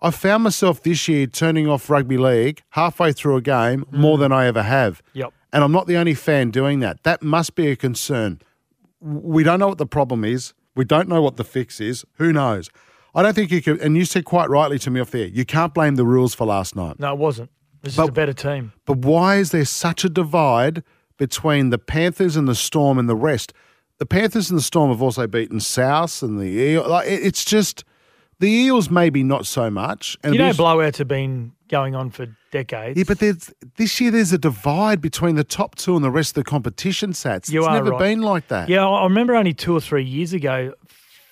[0.00, 4.32] I found myself this year turning off rugby league halfway through a game more than
[4.32, 5.00] I ever have.
[5.12, 5.32] Yep.
[5.52, 7.04] And I'm not the only fan doing that.
[7.04, 8.40] That must be a concern.
[9.02, 10.54] We don't know what the problem is.
[10.74, 12.04] We don't know what the fix is.
[12.14, 12.70] Who knows?
[13.14, 15.44] I don't think you could, and you said quite rightly to me off there, you
[15.44, 16.98] can't blame the rules for last night.
[16.98, 17.50] No, it wasn't.
[17.82, 18.72] This But- is a better team.
[18.86, 20.82] But why is there such a divide
[21.18, 23.52] between the Panthers and the Storm and the rest?
[23.98, 26.86] The Panthers and the Storm have also beaten South and the Eels.
[26.88, 27.84] Like, it's just
[28.40, 30.16] the Eels maybe not so much.
[30.24, 32.98] And You know, blowouts have been going on for decades.
[32.98, 36.36] yeah, but there's, this year there's a divide between the top two and the rest
[36.36, 37.48] of the competition sets.
[37.48, 37.98] You it's are never right.
[37.98, 38.68] been like that.
[38.68, 40.74] Yeah, I I remember only two or three years ago,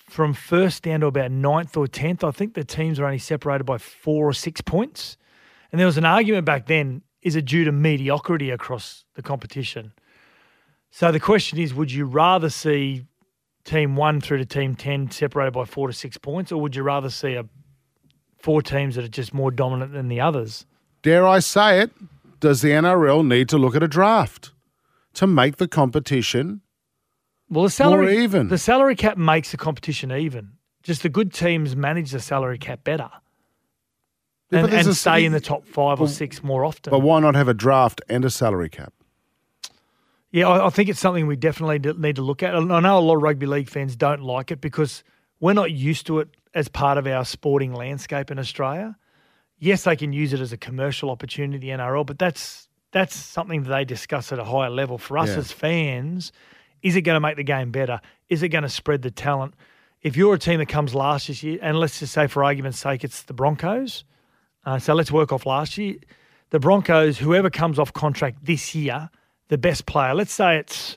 [0.08, 3.64] from first down to about ninth or tenth, I think the teams were only separated
[3.64, 5.18] by four or six points.
[5.70, 9.92] And there was an argument back then: is it due to mediocrity across the competition?
[10.90, 13.04] So the question is: Would you rather see
[13.64, 16.82] team one through to team ten separated by four to six points, or would you
[16.82, 17.44] rather see a
[18.42, 20.66] four teams that are just more dominant than the others?
[21.02, 21.90] Dare I say it?
[22.40, 24.52] Does the NRL need to look at a draft
[25.14, 26.62] to make the competition?
[27.48, 28.48] Well, the salary even.
[28.48, 30.52] the salary cap makes the competition even.
[30.82, 33.10] just the good teams manage the salary cap better
[34.50, 36.90] and, there's and a- stay in the top five or six more often.
[36.90, 38.92] But why not have a draft and a salary cap?
[40.32, 42.54] Yeah, I, I think it's something we definitely need to look at.
[42.54, 45.02] I know a lot of rugby league fans don't like it because
[45.40, 48.96] we're not used to it as part of our sporting landscape in Australia.
[49.58, 53.62] Yes, they can use it as a commercial opportunity, the NRL, but that's that's something
[53.62, 54.98] that they discuss at a higher level.
[54.98, 55.36] For us Yeah.
[55.38, 56.32] as fans,
[56.82, 58.00] is it going to make the game better?
[58.28, 59.54] Is it going to spread the talent?
[60.02, 62.78] If you're a team that comes last this year, and let's just say for argument's
[62.80, 64.04] sake, it's the Broncos.
[64.64, 65.96] Uh, so let's work off last year.
[66.50, 69.08] The Broncos, whoever comes off contract this year,
[69.48, 70.96] the best player, let's say it's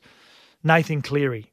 [0.64, 1.52] Nathan Cleary.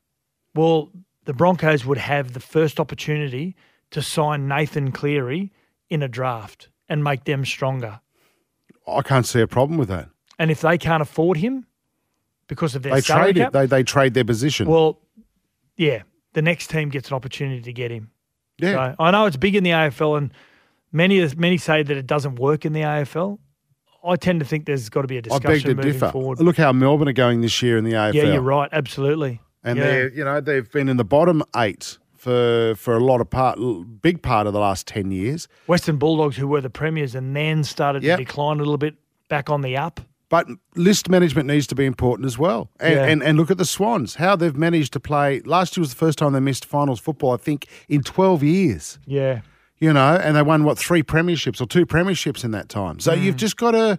[0.55, 0.91] Well,
[1.25, 3.57] the Broncos would have the first opportunity
[3.91, 5.53] to sign Nathan Cleary
[5.89, 8.01] in a draft and make them stronger.
[8.87, 10.09] I can't see a problem with that.
[10.39, 11.67] And if they can't afford him
[12.47, 13.41] because of their They salary trade it.
[13.41, 14.69] cap, They they trade their position.
[14.69, 14.99] well,
[15.77, 18.11] yeah, the next team gets an opportunity to get him.
[18.59, 18.95] yeah.
[18.95, 20.33] So I know it's big in the AFL, and
[20.93, 23.39] many many say that it doesn't work in the AFL.
[24.03, 26.11] I tend to think there's got to be a discussion moving differ.
[26.11, 26.41] forward.
[26.41, 28.15] Look how Melbourne are going this year in the AFL.
[28.15, 28.69] yeah, you're right.
[28.73, 29.41] Absolutely.
[29.63, 29.85] And yeah.
[29.85, 33.59] they're you know they've been in the bottom eight for for a lot of part,
[34.03, 35.49] big part of the last ten years.
[35.67, 38.19] Western Bulldogs, who were the premiers, and then started Yep.
[38.19, 38.95] to decline a little bit,
[39.29, 40.01] back on the up.
[40.29, 42.71] But list management needs to be important as well.
[42.79, 43.05] And, Yeah.
[43.07, 45.41] and and look at the Swans, how they've managed to play.
[45.45, 48.99] Last year was the first time they missed finals football, I think, in twelve years.
[49.07, 49.41] Yeah.
[49.79, 53.01] You know, and they won what three premierships or two premierships in that time.
[53.01, 53.23] So Mm.
[53.23, 53.99] you've just got to.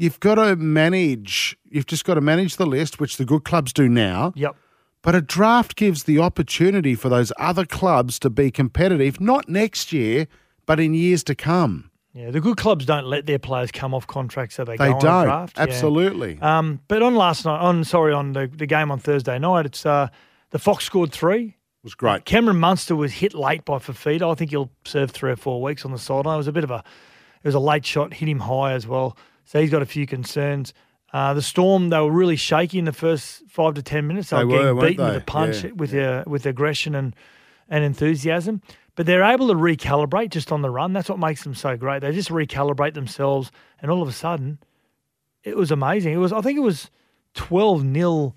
[0.00, 1.56] You've got to manage.
[1.68, 4.32] You've just got to manage the list, which the good clubs do now.
[4.36, 4.54] Yep.
[5.02, 9.92] But a draft gives the opportunity for those other clubs to be competitive, not next
[9.92, 10.26] year,
[10.66, 11.90] but in years to come.
[12.12, 12.30] Yeah.
[12.32, 15.24] The good clubs don't let their players come off contract, so they, They go don't.
[15.26, 15.56] draft.
[15.56, 15.62] Yeah.
[15.64, 16.38] Absolutely.
[16.40, 19.86] Um, but on last night, on sorry, on the, the game on Thursday night, it's
[19.86, 20.08] uh,
[20.50, 21.44] the Fox scored three.
[21.44, 22.24] It was great.
[22.24, 24.28] Cameron Munster was hit late by Fafita.
[24.30, 26.34] I think he'll serve three or four weeks on the sideline.
[26.34, 26.78] It was a bit of a,
[27.42, 29.16] it was a late shot, hit him high as well.
[29.44, 30.74] So he's got a few concerns.
[31.12, 34.30] Uh, the Storm, they were really shaky in the first five to ten minutes.
[34.30, 35.70] They, They were were, getting weren't beaten with a punch, Yeah.
[35.72, 37.16] with uh, with aggression and
[37.68, 38.60] and enthusiasm.
[38.94, 40.92] But they're able to recalibrate just on the run.
[40.92, 42.00] That's what makes them so great.
[42.00, 44.58] They just recalibrate themselves, and all of a sudden,
[45.44, 46.12] it was amazing.
[46.12, 46.90] It was, I think, it was
[47.34, 48.34] twelve 0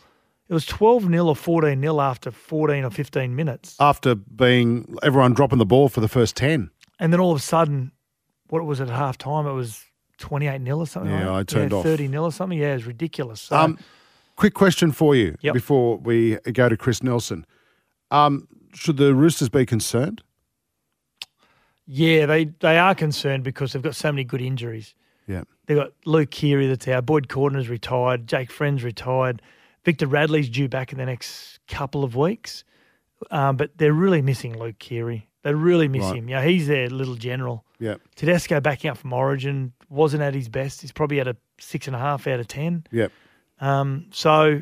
[0.47, 3.75] It was twelve 0 or fourteen 0 after fourteen or fifteen minutes.
[3.79, 6.69] After being everyone dropping the ball for the first 10.
[6.99, 7.91] And then all of a sudden,
[8.49, 9.47] what was it at half time?
[9.47, 9.83] It was
[10.21, 11.39] 28 nil or something Yeah, like.
[11.41, 11.83] I turned yeah, off.
[11.83, 12.57] 30 nil or something.
[12.57, 13.41] Yeah, it was ridiculous.
[13.41, 13.77] So, Um,
[14.37, 15.53] quick question for you Yep.
[15.53, 17.45] before we go to Chris Nelson.
[18.09, 20.23] Um, should the Roosters be concerned?
[21.87, 24.95] yeah, they, they are concerned because they've got so many good injuries.
[25.27, 25.43] Yeah.
[25.65, 29.41] They've got Luke Keary that's out, Boyd Cordner's retired, Jake Friend's retired,
[29.83, 32.63] Victor Radley's due back in the next couple of weeks.
[33.29, 35.27] Um, but they're really missing Luke Keary.
[35.43, 36.17] They really miss Right.
[36.17, 36.29] him.
[36.29, 37.65] Yeah, he's their little general.
[37.79, 37.95] Yeah.
[38.15, 40.81] Tedesco backing up from Origin wasn't at his best.
[40.81, 42.85] He's probably at a six and a half out of ten.
[42.91, 43.07] Yeah.
[43.59, 44.61] Um, so,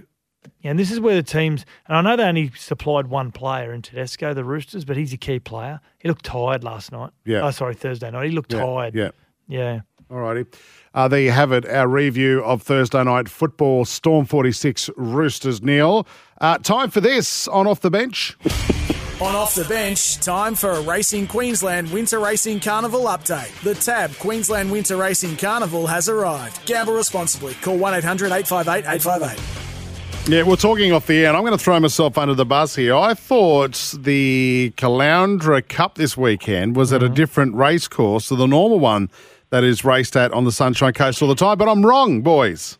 [0.61, 3.73] yeah, and this is where the teams, and I know they only supplied one player
[3.73, 5.79] in Tedesco, the Roosters, but he's a key player.
[5.99, 7.11] He looked tired last night.
[7.25, 7.41] Yeah.
[7.45, 8.25] Oh, sorry, Thursday night.
[8.27, 8.65] He looked Yeah.
[8.65, 8.95] tired.
[8.95, 9.09] Yeah.
[9.47, 9.81] Yeah.
[10.09, 10.45] All righty.
[10.93, 16.07] Uh, there you have it, our review of Thursday night football, Storm 46, Roosters nil.
[16.41, 18.37] Uh, time for this on Off the Bench.
[19.21, 23.51] On off the bench, time for a Racing Queensland Winter Racing Carnival update.
[23.63, 26.65] The TAB Queensland Winter Racing Carnival has arrived.
[26.65, 27.53] Gamble responsibly.
[27.55, 30.33] Call 1 800 858 858.
[30.33, 32.77] Yeah, we're talking off the air, and I'm going to throw myself under the bus
[32.77, 32.95] here.
[32.95, 37.15] I thought the Caloundra Cup this weekend was at a mm-hmm.
[37.15, 39.09] different race course to the normal one
[39.49, 42.78] that is raced at on the Sunshine Coast all the time, but I'm wrong, boys.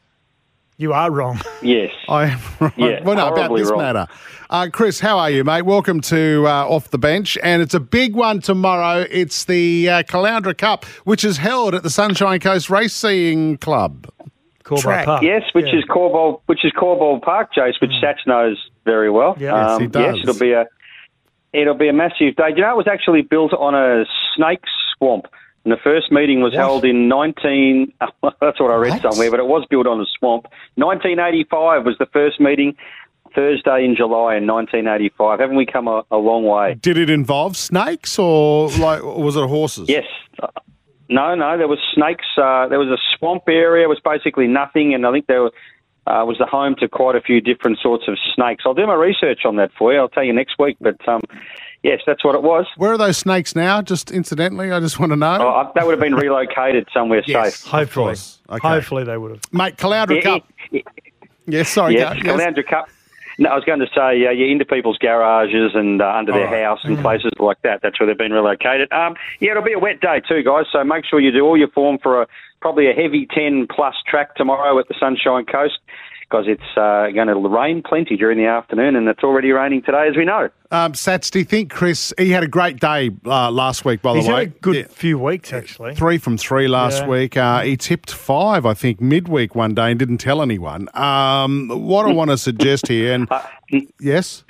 [0.80, 1.42] You are wrong.
[1.62, 1.92] Yes.
[2.08, 2.72] I am wrong.
[2.78, 3.80] Yeah, well, no, about this wrong.
[3.82, 4.08] matter.
[4.50, 5.64] Uh, Chris, how are you, mate?
[5.64, 9.06] Welcome to uh, Off the Bench, and it's a big one tomorrow.
[9.12, 14.08] It's the uh, Caloundra Cup, which is held at the Sunshine Coast Racing Club.
[14.64, 15.22] Corbett Track, Park.
[15.22, 15.80] Yes, which Yeah.
[15.80, 19.36] is Corbould, which is Corbould Park, Jace, which Sats knows very well.
[19.38, 19.56] Yeah.
[19.56, 20.16] Yes, um, he does.
[20.16, 20.66] Yes, it'll be a
[21.52, 22.52] it'll be a massive day.
[22.56, 24.62] You know, it was actually built on a snake
[24.96, 25.26] swamp,
[25.70, 26.60] and the first meeting was What?
[26.60, 27.94] held in nineteen.
[28.42, 29.14] that's what I read What?
[29.14, 30.48] somewhere, but it was built on a swamp.
[30.78, 32.76] Nineteen eighty five was the first meeting.
[33.36, 35.40] Thursday in July in 1985.
[35.40, 36.74] Haven't we come a, a long way?
[36.82, 39.88] Did it involve snakes, or like or was it horses?
[39.88, 40.06] Yes.
[41.10, 42.26] No, no, there was snakes.
[42.36, 43.86] Uh, there was a swamp area.
[43.86, 45.52] It was basically nothing, and I think there were,
[46.08, 48.64] uh, was the home to quite a few different sorts of snakes.
[48.66, 50.00] I'll do my research on that for you.
[50.00, 50.78] I'll tell you next week.
[50.82, 51.22] But um,
[51.84, 52.66] yes, that's what it was.
[52.78, 53.82] Where are those snakes now?
[53.82, 55.38] Just incidentally, I just want to know.
[55.40, 57.58] Oh, that would have been relocated somewhere Yes.
[57.60, 57.72] safe.
[57.72, 58.16] Hopefully.
[58.50, 58.68] Okay.
[58.68, 59.42] Hopefully they would have.
[59.52, 60.44] Mate, Caloundra Yeah, Cup.
[60.72, 60.82] yeah,
[61.48, 61.94] Yes, sorry.
[61.96, 62.42] yes, go- yes.
[62.42, 62.90] Caloundra Cup.
[63.42, 66.48] No, I was going to say, uh, yeah, into people's garages and uh, under their
[66.48, 66.64] right.
[66.66, 67.80] house and places like that.
[67.82, 68.92] That's where they've been relocated.
[68.92, 70.66] Um, yeah, it'll be a wet day too, guys.
[70.74, 72.28] So make sure you do all your form for a
[72.62, 75.80] probably a heavy 10 plus track tomorrow at the Sunshine Coast
[76.30, 80.08] because it's uh, going to rain plenty during the afternoon and it's already raining today,
[80.08, 80.50] as we know.
[80.70, 84.14] Um, Sats, do you think Chris, he had a great day uh, last week, by
[84.16, 84.44] He's the had way.
[84.44, 84.84] a good Yeah.
[84.90, 85.96] few weeks actually.
[85.96, 87.08] Three from three last Yeah.
[87.08, 87.36] week.
[87.36, 90.88] Uh, he tipped five, I think, midweek one day and didn't tell anyone.
[90.94, 93.28] Um, what I want to suggest here, and
[94.00, 94.44] yes,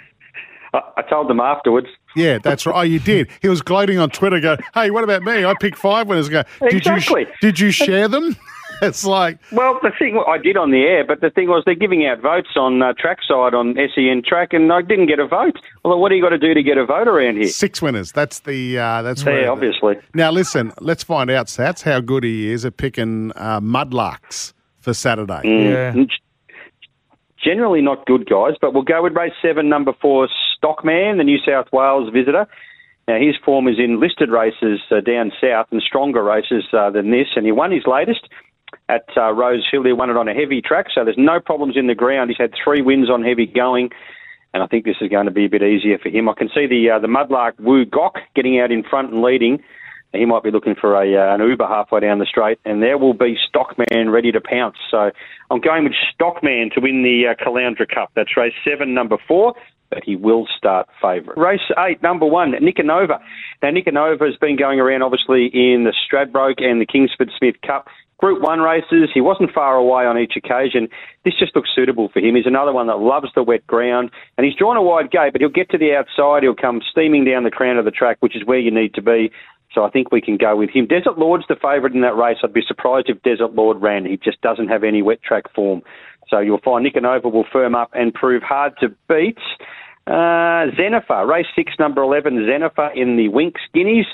[0.73, 1.87] I, I told them afterwards.
[2.15, 2.75] yeah, that's right.
[2.75, 3.29] Oh, you did.
[3.41, 4.39] He was gloating on Twitter.
[4.41, 5.45] Go, hey, what about me?
[5.45, 6.27] I picked five winners.
[6.27, 7.21] Go, did Exactly.
[7.21, 8.35] you did you share them?
[8.81, 11.75] it's like Well, the thing I did on the air, but the thing was they're
[11.75, 15.57] giving out votes on uh, trackside on SEN track, and I didn't get a vote.
[15.85, 17.47] Well, what do you got to do to get a vote around here?
[17.47, 18.11] six winners.
[18.11, 19.95] That's the uh, that's Yeah, where- obviously.
[20.13, 24.93] Now listen, let's find out, Sats, how good he is at picking uh, mudlarks for
[24.93, 25.41] Saturday.
[25.43, 25.93] Yeah.
[25.93, 26.09] Mm,
[27.43, 31.37] Generally not good, guys, but we'll go with race seven, number four, Stockman, the New
[31.37, 32.45] South Wales visitor.
[33.07, 37.11] Now, his form is in listed races uh, down south and stronger races uh, than
[37.11, 38.27] this, and he won his latest
[38.87, 39.83] at uh, Rose Hill.
[39.83, 42.29] He won it on a heavy track, so there's no problems in the ground.
[42.29, 43.89] He's had three wins on heavy going,
[44.53, 46.29] and I think this is going to be a bit easier for him.
[46.29, 49.61] I can see the uh, the Mudlark Wu Gok getting out in front and leading.
[50.11, 52.97] He might be looking for a uh, an Uber halfway down the straight, and there
[52.97, 54.77] will be Stockman ready to pounce.
[54.89, 55.11] So
[55.51, 58.11] I'm going with Stockman to win the uh, Caloundra Cup.
[58.15, 59.53] That's race seven, number four,
[59.91, 61.37] but he will start favourite.
[61.37, 63.19] Race eight, number one, Nicanova.
[63.61, 67.87] Now Nicanova has been going around obviously in the Stradbroke and the Kingsford Smith Cup.
[68.19, 70.89] Group one races, he wasn't far away on each occasion.
[71.23, 72.35] This just looks suitable for him.
[72.35, 75.39] He's another one that loves the wet ground, and he's drawn a wide gate, but
[75.39, 76.43] he'll get to the outside.
[76.43, 79.01] He'll come steaming down the crown of the track, which is where you need to
[79.01, 79.31] be.
[79.73, 80.85] So I think we can go with him.
[80.85, 82.37] Desert Lord's the favourite in that race.
[82.43, 84.05] I'd be surprised if Desert Lord ran.
[84.05, 85.81] He just doesn't have any wet track form.
[86.27, 89.37] So you'll find Nicanova will firm up and prove hard to beat.
[90.07, 90.65] Uh,
[91.25, 94.07] race six, number 11, Zenifer in the Winks Guineas.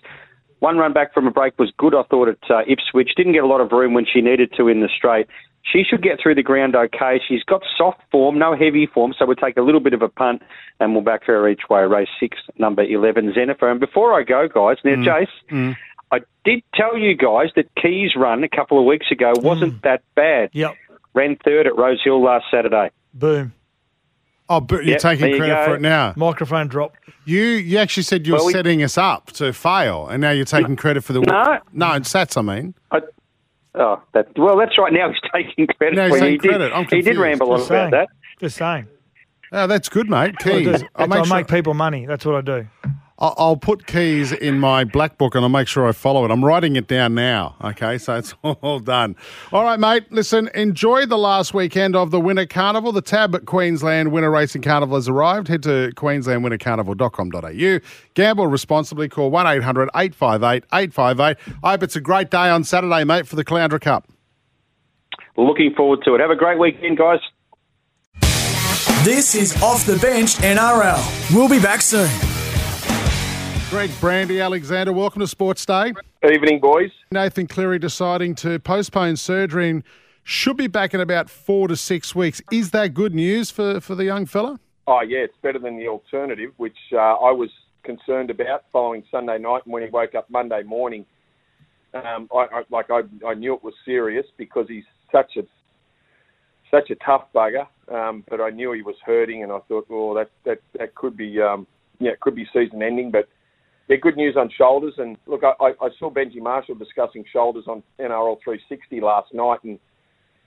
[0.59, 3.11] One run back from a break was good, I thought, at uh, Ipswich.
[3.15, 5.27] Didn't get a lot of room when she needed to in the straight.
[5.63, 7.19] She should get through the ground okay.
[7.27, 10.09] She's got soft form, no heavy form, so we'll take a little bit of a
[10.09, 10.43] punt
[10.79, 11.81] and we'll back her each way.
[11.83, 13.69] Race six, number 11, Zenifer.
[13.69, 15.05] And before I go, guys, now, mm.
[15.05, 15.75] Jace, mm.
[16.11, 19.81] I did tell you guys that Keys' run a couple of weeks ago wasn't mm.
[19.81, 20.51] that bad.
[20.53, 20.75] Yep.
[21.15, 22.91] Ran third at Rose Hill last Saturday.
[23.13, 23.53] Boom.
[24.47, 26.13] Oh, but you're Yep, taking there you credit for it now.
[26.15, 26.93] Microphone drop.
[27.25, 30.29] You you actually said you were Well, we- setting us up to fail, and now
[30.31, 31.59] you're taking credit for the No.
[31.73, 32.37] no, it's Sats.
[32.37, 33.01] I mean, I,
[33.73, 34.93] oh, that, well, that's right.
[34.93, 35.95] Now he's taking credit.
[35.95, 36.29] Now he's for it.
[36.41, 36.71] taking he did.
[36.71, 37.91] I'm he did ramble on Just about saying.
[37.91, 38.07] that.
[38.39, 38.87] Just saying.
[39.51, 40.35] oh, that's good, mate.
[40.39, 40.81] I, Keys.
[40.81, 40.87] do.
[40.95, 42.05] I'll I make, sure, make people money.
[42.05, 42.67] That's what I do.
[43.17, 46.31] I'll, I'll put keys in my black book, and I'll make sure I follow it.
[46.31, 47.55] I'm writing it down now.
[47.63, 49.15] Okay, so it's all done.
[49.53, 50.11] All right, mate.
[50.11, 52.91] Listen, enjoy the last weekend of the Winter Carnival.
[52.91, 55.47] The tab at Queensland Winter Racing Carnival has arrived.
[55.47, 57.79] Head to queenslandwintercarnival.com.au.
[58.13, 59.07] Gamble responsibly.
[59.07, 61.55] Call 1 800 858 858.
[61.63, 64.09] I hope it's a great day on Saturday, mate, for the Caloundra Cup.
[65.37, 66.21] Looking forward to it.
[66.21, 67.19] Have a great weekend, guys.
[69.03, 71.33] This is Off the Bench NRL.
[71.35, 72.09] We'll be back soon.
[73.75, 75.91] Greg Brandy Alexander, welcome to Sports Day.
[76.23, 76.91] Evening, boys.
[77.11, 79.83] Nathan Cleary deciding to postpone surgery and
[80.23, 82.41] should be back in about four to six weeks.
[82.53, 84.61] Is that good news for, for the young fella?
[84.87, 87.49] Oh, yeah, it's better than the alternative, which uh, I was
[87.83, 91.05] concerned about following Sunday night and when he woke up Monday morning.
[91.93, 95.41] Um, I, I, like I, I knew it was serious because he's such a
[96.71, 97.67] such a tough bugger.
[97.93, 101.17] Um, but I knew he was hurting, and I thought, oh, that that that could
[101.17, 101.67] be um,
[101.99, 103.11] yeah, it could be season ending.
[103.11, 103.27] But
[103.87, 104.93] yeah, good news on shoulders.
[104.97, 109.63] And look, I, I I saw Benji Marshall discussing shoulders on NRL 360 last night,
[109.63, 109.79] and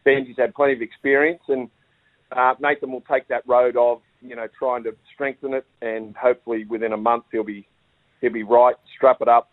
[0.06, 1.68] Benji's had plenty of experience, and
[2.32, 6.64] uh, Nathan will take that road of you know trying to strengthen it, and hopefully
[6.64, 7.66] within a month he'll be
[8.20, 9.50] he'll be right, strap it up,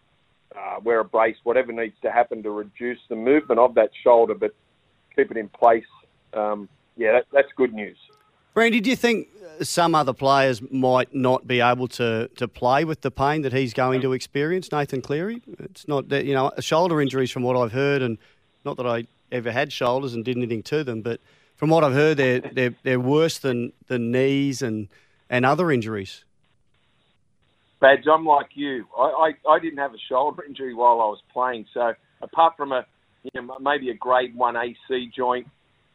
[0.56, 4.34] uh, wear a brace, whatever needs to happen to reduce the movement of that shoulder,
[4.34, 4.56] but
[5.16, 5.86] keep it in place.
[6.34, 6.68] Um,
[6.98, 7.98] yeah, that, that's good news.
[8.56, 9.28] Brandy, do you think
[9.64, 13.74] some other players might not be able to, to play with the pain that he's
[13.74, 14.72] going to experience?
[14.72, 18.18] Nathan Cleary, it's not that you know shoulder injuries from what I've heard, and
[18.64, 21.20] not that I ever had shoulders and did anything to them, but
[21.58, 24.88] from what I've heard, they're they're, they're worse than, than knees and
[25.30, 26.24] and other injuries.
[27.82, 28.88] Badge, I'm like you.
[28.98, 32.72] I, I, I didn't have a shoulder injury while I was playing, so apart from
[32.72, 32.86] a
[33.24, 35.48] you know, maybe a grade one AC joint,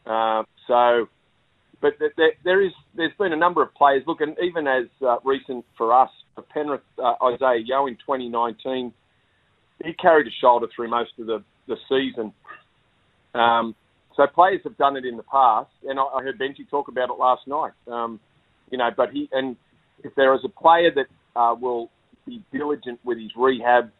[0.04, 1.08] uh, so.
[1.80, 4.02] But there, there is, there's been a number of players.
[4.06, 8.92] Look, and even as uh, recent for us, for Penrith, uh, Isaah Yeo in 2019,
[9.84, 12.32] he carried a shoulder through most of the, the season.
[13.34, 13.74] Um,
[14.16, 17.08] so players have done it in the past, and I, I heard Benji talk about
[17.08, 17.72] it last night.
[17.86, 18.20] Um,
[18.70, 19.56] you know, but he and
[20.04, 21.06] if there is a player that
[21.38, 21.90] uh, will
[22.26, 23.90] be diligent with his rehab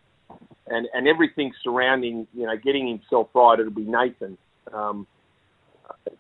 [0.67, 4.37] and and everything surrounding, you know, getting himself right, it'll be Nathan.
[4.73, 5.07] Um,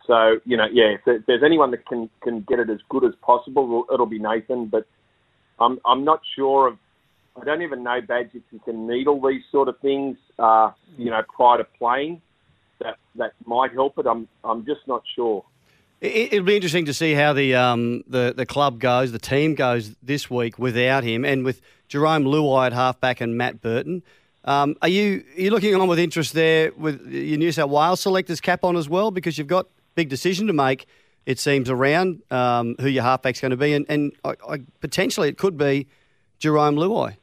[0.06, 3.12] so you know, yeah, if, there's anyone that can can get it as good as
[3.22, 4.66] possible, it'll, be Nathan.
[4.66, 4.86] But
[5.58, 6.78] I'm I'm not sure of.
[7.40, 11.10] I don't even know Badge if he can needle these sort of things, uh, you
[11.10, 12.20] know, prior to playing.
[12.80, 14.06] That that might help it.
[14.06, 15.44] I'm I'm just not sure.
[16.00, 19.54] It, it'll be interesting to see how the um the, the club goes, the team
[19.54, 24.02] goes this week without him, and with Jarome Luai at halfback and Matt Burton.
[24.44, 28.00] Um, are you are you looking on with interest there with your New South Wales
[28.00, 30.86] selectors cap on as well because you've got big decision to make.
[31.26, 35.28] It seems around um, who your halfback's going to be, and, and I, I, potentially
[35.28, 35.86] it could be
[36.40, 37.16] Jarome Luai.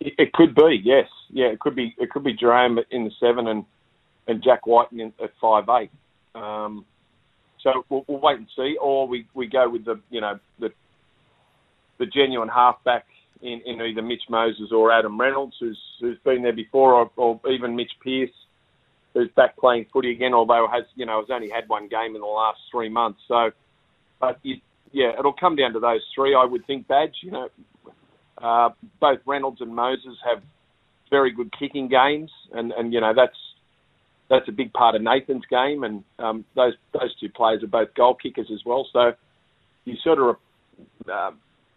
[0.00, 1.46] It, could be, yes, yeah.
[1.46, 1.94] It could be.
[1.98, 3.64] It could be Jarome in the seven and
[4.26, 5.90] and Jack White in, at five eight.
[6.34, 6.84] Um,
[7.60, 10.72] so we'll, we'll, wait and see, or we, we go with the you know the
[11.98, 13.06] the genuine halfback
[13.42, 17.40] in, in either Mitch Moses or Adam Reynolds, who's who's been there before, or, or
[17.50, 18.30] even Mitch Pearce,
[19.12, 22.20] who's back playing footy again, although has you know has only had one game in
[22.20, 23.20] the last three months.
[23.28, 23.50] So,
[24.20, 24.60] but it,
[24.92, 26.34] yeah, it'll come down to those three.
[26.34, 26.86] I would think.
[26.86, 27.48] Badge, you know,
[28.38, 28.70] uh,
[29.00, 30.42] both Reynolds and Moses have
[31.10, 33.36] very good kicking games, and and you know that's
[34.30, 37.94] that's a big part of Nathan's game, and um, those those two players are both
[37.94, 38.86] goal kickers as well.
[38.92, 39.12] So
[39.84, 40.36] you sort of,
[41.10, 41.30] uh,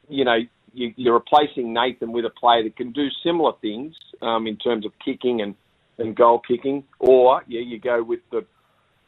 [0.09, 0.37] you know,
[0.77, 4.85] you, you're replacing Nathan with a player that can do similar things um, in terms
[4.85, 5.55] of kicking and,
[5.97, 8.45] and goal kicking, or yeah, you go with the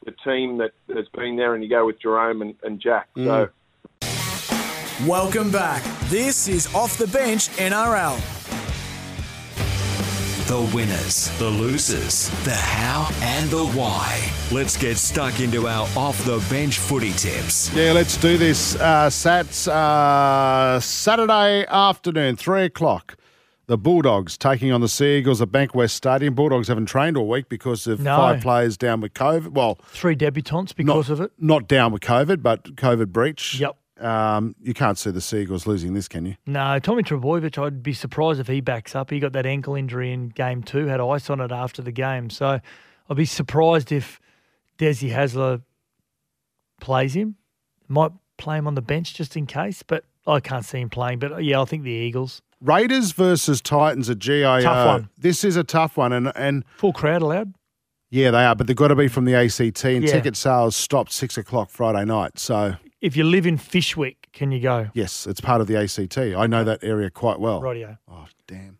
[0.06, 3.08] the team that has been there, and you go with Jarome and, and Jack.
[3.16, 3.50] Mm.
[4.02, 5.06] So.
[5.06, 5.82] Welcome back.
[6.04, 8.16] This is Off the Bench NRL.
[10.48, 14.39] The winners, the losers, the how and the why.
[14.52, 17.72] Let's get stuck into our off the bench footy tips.
[17.72, 18.74] Yeah, let's do this.
[18.74, 23.16] Uh, Sats, uh, Saturday afternoon, three o'clock.
[23.66, 26.34] The Bulldogs taking on the Seagulls at Bankwest Stadium.
[26.34, 28.16] Bulldogs haven't trained all week because of no.
[28.16, 29.52] five players down with COVID.
[29.52, 31.32] Well, three debutants because not, of it.
[31.38, 33.60] Not down with COVID, but COVID breach.
[33.60, 33.76] Yep.
[34.00, 36.34] Um, you can't see the Seagulls losing this, can you?
[36.46, 39.10] No, Tommy Trbojevic, I'd be surprised if he backs up.
[39.10, 42.30] He got that ankle injury in game two, had ice on it after the game.
[42.30, 42.58] So
[43.08, 44.18] I'd be surprised if
[44.80, 45.62] Desi Hasler
[46.80, 47.36] plays him.
[47.86, 51.18] Might play him on the bench just in case, but I can't see him playing.
[51.18, 52.40] But yeah, I think the Eagles.
[52.62, 54.60] Raiders versus Titans at GIO.
[54.60, 55.10] Tough one.
[55.18, 57.54] This is a tough one, and and full crowd allowed.
[58.10, 60.10] Yeah, they are, but they've got to be from the ACT, and yeah.
[60.10, 62.38] ticket sales stopped six o'clock Friday night.
[62.38, 64.88] So if you live in Fyshwick, can you go?
[64.94, 66.18] Yes, it's part of the ACT.
[66.18, 67.60] I know that area quite well.
[67.60, 67.98] Radio.
[68.10, 68.78] Oh, damn.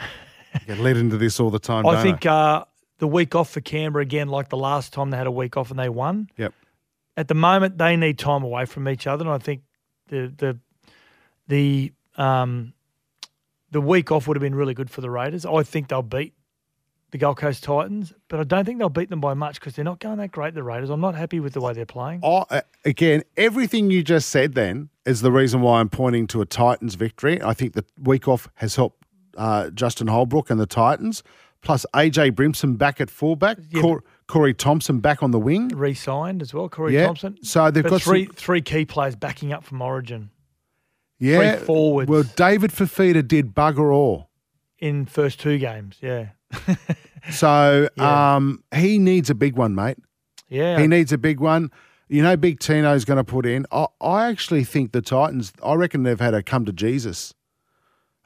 [0.54, 1.86] I get led into this all the time.
[1.86, 2.30] I think I?
[2.30, 2.64] Uh,
[2.98, 5.70] the week off for Canberra again, like the last time they had a week off
[5.70, 6.28] and they won.
[6.36, 6.52] Yep.
[7.16, 9.62] At the moment, they need time away from each other, and I think
[10.08, 10.58] the the
[11.48, 12.72] the um
[13.70, 15.44] the week off would have been really good for the Raiders.
[15.44, 16.34] I think they'll beat
[17.10, 19.84] the Gold Coast Titans, but I don't think they'll beat them by much because they're
[19.84, 20.54] not going that great.
[20.54, 20.90] The Raiders.
[20.90, 22.20] I'm not happy with the way they're playing.
[22.22, 22.44] Oh,
[22.84, 26.94] again, everything you just said then is the reason why I'm pointing to a Titans
[26.96, 27.42] victory.
[27.42, 29.04] I think the week off has helped
[29.36, 31.22] uh, Justin Holbrook and the Titans,
[31.62, 36.42] plus AJ Brimson back at fullback, yeah, Cor- Corey Thompson back on the wing, re-signed
[36.42, 36.68] as well.
[36.68, 37.06] Corey yeah.
[37.06, 37.38] Thompson.
[37.42, 38.34] So they've but got three some...
[38.34, 40.30] three key players backing up from Origin.
[41.18, 42.08] Yeah, three forwards.
[42.08, 44.30] Well, David Fifita did bugger all
[44.78, 45.98] in first two games.
[46.00, 46.28] Yeah.
[47.30, 48.36] So yeah.
[48.36, 49.98] um, he needs a big one, mate.
[50.48, 50.78] Yeah.
[50.80, 51.70] He needs a big one.
[52.08, 53.66] You know, Big Tino's going to put in.
[53.70, 55.52] I, I, actually think the Titans.
[55.62, 57.34] I reckon they've had a come to Jesus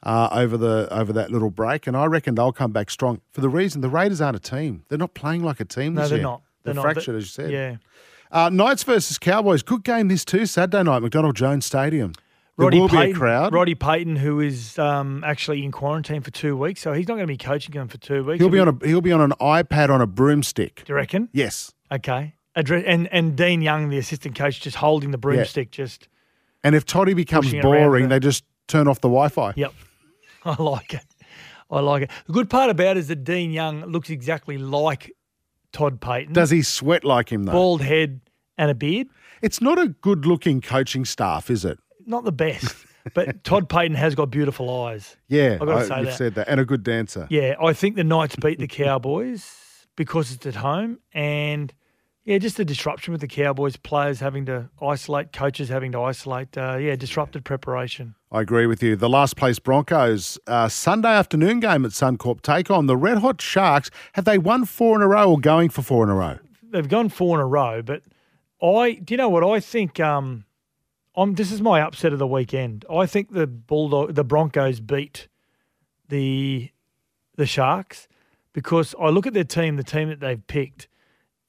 [0.03, 3.41] uh, over the over that little break, and I reckon they'll come back strong for
[3.41, 4.83] the reason the Raiders aren't a team.
[4.89, 5.95] They're not playing like a team.
[5.95, 6.23] No, they're year.
[6.23, 6.41] not.
[6.63, 7.51] They're, they're fractured, as you said.
[7.51, 7.75] Yeah.
[8.31, 9.63] Uh, Knights versus Cowboys.
[9.63, 10.45] Good game this too.
[10.45, 12.13] Saturday night, McDonald Jones Stadium.
[12.57, 13.53] There Roddy will Payten, be a crowd.
[13.53, 17.25] Roddy Payten, who is um, actually in quarantine for two weeks, so he's not going
[17.25, 18.39] to be coaching them for two weeks.
[18.39, 20.83] He'll, be, on a he'll be on an iPad on a broomstick.
[20.85, 21.29] Do you reckon?
[21.31, 21.73] Yes.
[21.91, 22.35] Okay.
[22.55, 25.85] And and Dean Young, the assistant coach, just holding the broomstick, yeah.
[25.85, 26.07] just.
[26.63, 29.53] And if Toddy becomes boring, they just turn off the Wi-Fi.
[29.55, 29.73] Yep,
[30.57, 31.05] I like it.
[31.71, 32.11] I like it.
[32.27, 35.11] The good part about it is that Dean Young looks exactly like
[35.71, 36.33] Todd Payten.
[36.33, 37.53] Does he sweat like him though?
[37.53, 38.21] Bald head
[38.57, 39.07] and a beard.
[39.41, 41.79] It's not a good-looking coaching staff, is it?
[42.05, 42.75] not the best.
[43.13, 45.17] But Todd Payten has got beautiful eyes.
[45.27, 46.17] Yeah, I've got to say you've that.
[46.17, 47.27] said that, and a good dancer.
[47.29, 49.53] Yeah, I think the Knights beat the Cowboys
[49.97, 51.73] because it's at home, and
[52.25, 56.57] yeah, just the disruption with the Cowboys players having to isolate, coaches having to isolate.
[56.57, 58.15] Uh, yeah, disrupted preparation.
[58.31, 58.95] I agree with you.
[58.95, 63.41] The last place Broncos uh, Sunday afternoon game at Suncorp take on the Red Hot
[63.41, 63.91] Sharks.
[64.13, 66.39] Have they won four in a row or going for four in a row?
[66.63, 68.03] They've gone four in a row, but
[68.61, 69.99] I do you know what I think?
[69.99, 70.45] Um,
[71.15, 72.85] I'm, this is my upset of the weekend.
[72.91, 75.27] I think the Bulldog, the Broncos beat
[76.07, 76.71] the
[77.35, 78.07] the Sharks
[78.53, 80.87] because I look at their team, the team that they've picked,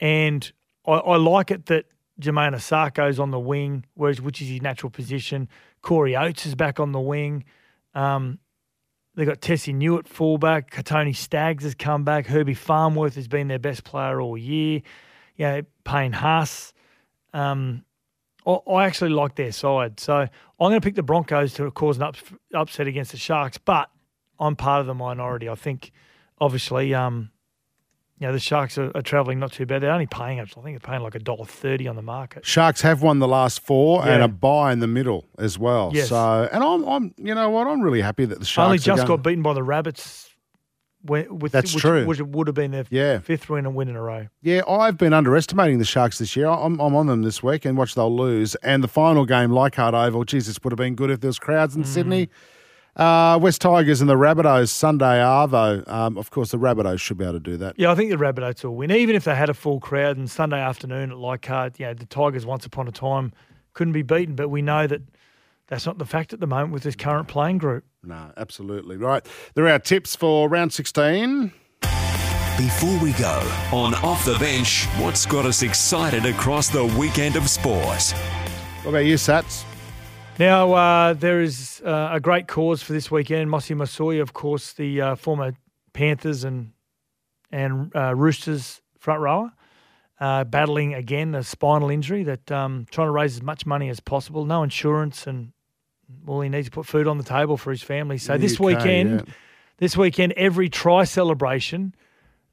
[0.01, 0.53] and
[0.87, 1.87] I, I like it that
[2.20, 5.49] Jamayne Isaako's on the wing, whereas which is his natural position.
[5.82, 7.45] Corey Oates is back on the wing.
[7.95, 8.39] Um,
[9.14, 10.70] They've got Tesi Niu at fullback.
[10.70, 12.26] Kotoni Staggs has come back.
[12.26, 14.82] Herbie Farnworth has been their best player all year.
[15.37, 16.72] You know, Payne Haas.
[17.32, 17.85] Um,
[18.45, 20.01] I, I actually like their side.
[20.01, 20.28] So I'm
[20.59, 22.16] going to pick the Broncos to cause an up,
[22.53, 23.89] upset against the Sharks, but
[24.41, 25.49] I'm part of the minority.
[25.49, 25.93] I think,
[26.41, 27.30] obviously, um,
[28.21, 29.83] you know, the Sharks are, are travelling not too bad.
[29.83, 32.47] They're only paying, up, I think they're paying like a dollar thirty on the market.
[32.47, 35.91] Sharks have won the last four and a buy in the middle as well.
[35.93, 36.11] Yes.
[36.11, 39.07] So, and I'm, I'm, you know what, I'm really happy that the Sharks Only just
[39.07, 40.31] got beaten by the Rabbits.
[41.07, 42.07] With, That's which, true.
[42.07, 43.19] Which would have been their Yeah.
[43.19, 44.29] fifth win and win in a row.
[44.41, 46.47] Yeah, I've been underestimating the Sharks this year.
[46.49, 48.55] I'm, I'm on them this week and watch they'll lose.
[48.62, 51.77] And the final game, Leichhardt Oval, Jesus, would have been good if there was crowds
[51.77, 51.87] in Mm.
[51.87, 52.31] Sydney.
[52.97, 55.86] Uh, West Tigers and the Rabbitohs Sunday Arvo.
[55.88, 57.74] Um, of course, the Rabbitohs should be able to do that.
[57.78, 60.16] Yeah, I think the Rabbitohs will win, even if they had a full crowd.
[60.16, 63.32] And Sunday afternoon at Leichhardt, you know, the Tigers once upon a time
[63.72, 65.03] couldn't be beaten, but we know that
[65.66, 67.84] that's not the fact at the moment with this current playing group.
[68.05, 69.26] No, absolutely right.
[69.55, 71.53] There are our tips for round 16.
[72.57, 77.51] Before we go, on Off the Bench, what's got us excited across the weekend of
[77.51, 78.14] sport?
[78.82, 79.64] What about you, Sats?
[80.39, 83.49] Now, uh, there is uh, a great cause for this weekend.
[83.49, 85.55] Mossy Masoe, of course, the uh, former
[85.93, 86.72] Panthers and
[87.53, 89.53] and uh, Roosters front rower,
[90.18, 94.01] uh, battling again a spinal injury that um, trying to raise as much money as
[94.01, 94.45] possible.
[94.45, 95.53] No insurance, and
[96.24, 98.18] well, he needs to put food on the table for his family.
[98.18, 99.35] So this Okay, weekend, yeah.
[99.78, 101.95] this weekend, every try celebration,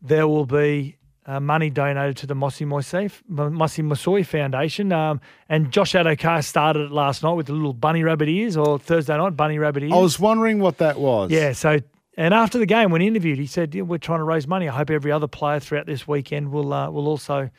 [0.03, 4.91] there will be uh, money donated to the Mossy Mossy Foundation.
[4.91, 8.79] Um, and Josh Addo-Carr started it last night with the little bunny rabbit ears, or
[8.79, 9.93] Thursday night, bunny rabbit ears.
[9.93, 11.31] I was wondering what that was.
[11.31, 11.79] Yeah, so
[12.17, 14.67] and after the game, when interviewed, he said, yeah, "We're trying to raise money.
[14.67, 17.49] I hope every other player throughout this weekend will uh, will also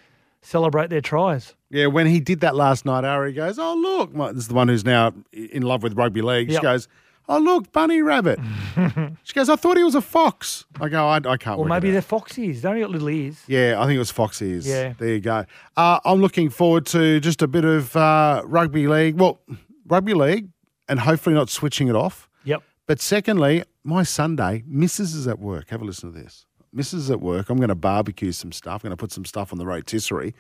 [0.40, 4.32] celebrate their tries." Yeah, when he did that last night, Ari goes, "Oh look," my,
[4.32, 6.48] this is the one who's now in love with rugby league.
[6.48, 6.62] She Yep.
[6.62, 6.88] goes,
[7.28, 8.38] "Oh look, bunny rabbit."
[9.22, 11.68] she goes, "I thought he was a fox." I go, "I, I can't." Or work
[11.68, 12.62] maybe it they're out." fox ears.
[12.62, 13.42] They only got little ears.
[13.46, 14.66] Yeah, I think it was fox ears.
[14.66, 14.94] Yeah.
[14.98, 15.44] there you go.
[15.76, 19.18] Uh, I'm looking forward to just a bit of uh, rugby league.
[19.20, 19.40] Well,
[19.86, 20.48] rugby league,
[20.88, 22.28] and hopefully not switching it off.
[22.44, 22.62] Yep.
[22.86, 25.14] But secondly, my Sunday, Mrs.
[25.14, 25.70] is at work.
[25.70, 26.46] Have a listen to this.
[26.74, 26.94] Mrs.
[26.94, 27.50] is at work.
[27.50, 28.82] I'm going to barbecue some stuff.
[28.82, 30.34] I'm going to put some stuff on the rotisserie.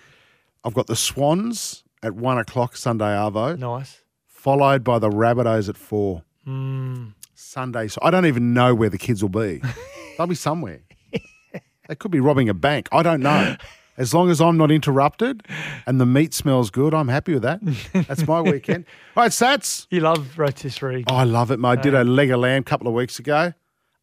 [0.64, 4.02] I've got the Swans at one o'clock Sunday Arvo, Nice.
[4.26, 7.14] followed by the Rabbitohs at four Mm.
[7.34, 7.88] Sunday.
[7.88, 9.62] So I don't even know where the kids will be.
[10.18, 10.80] They'll be somewhere.
[11.88, 12.88] They could be robbing a bank.
[12.92, 13.56] I don't know.
[13.98, 15.42] As long as I'm not interrupted
[15.86, 17.60] and the meat smells good, I'm happy with that.
[18.08, 18.86] That's my weekend.
[19.16, 19.86] All right, Sats.
[19.90, 21.04] You love rotisserie.
[21.08, 21.68] Oh, I love it, mate.
[21.68, 23.52] I did a leg of lamb a couple of weeks ago.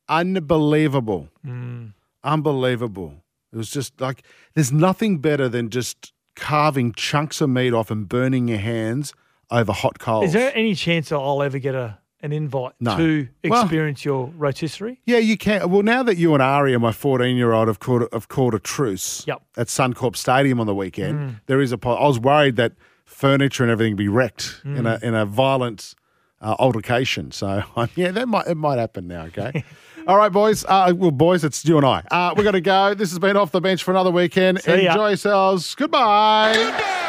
[0.08, 1.30] Unbelievable.
[1.46, 1.94] Mm.
[2.24, 3.24] Unbelievable.
[3.52, 4.24] It was just like,
[4.54, 9.14] there's nothing better than just carving chunks of meat off and burning your hands
[9.50, 10.26] over hot coals.
[10.26, 12.98] Is there any chance that I'll ever get a an invite No.
[12.98, 15.00] to Well- experience your rotisserie?
[15.06, 15.70] Yeah, you can.
[15.70, 18.54] Well, now that you and Ari and my 14 year old have called, have called
[18.54, 19.42] a truce Yep.
[19.58, 21.36] at Suncorp Stadium on the weekend, Mm.
[21.48, 21.78] there is a.
[21.78, 22.74] po- I was worried that
[23.06, 25.02] furniture and everything would be wrecked in Mm.
[25.02, 25.94] a in a violent
[26.42, 27.32] uh, altercation.
[27.32, 27.64] So
[27.96, 29.24] yeah, that might it might happen now.
[29.24, 29.64] Okay.
[30.08, 30.64] All right, boys.
[30.68, 32.02] Uh, well, boys, it's you and I.
[32.10, 32.94] Uh, we're going to go.
[32.96, 34.62] This has been off the bench for another weekend.
[34.62, 34.92] See ya.
[34.94, 35.76] Enjoy yourselves.
[35.76, 37.08] Goodbye.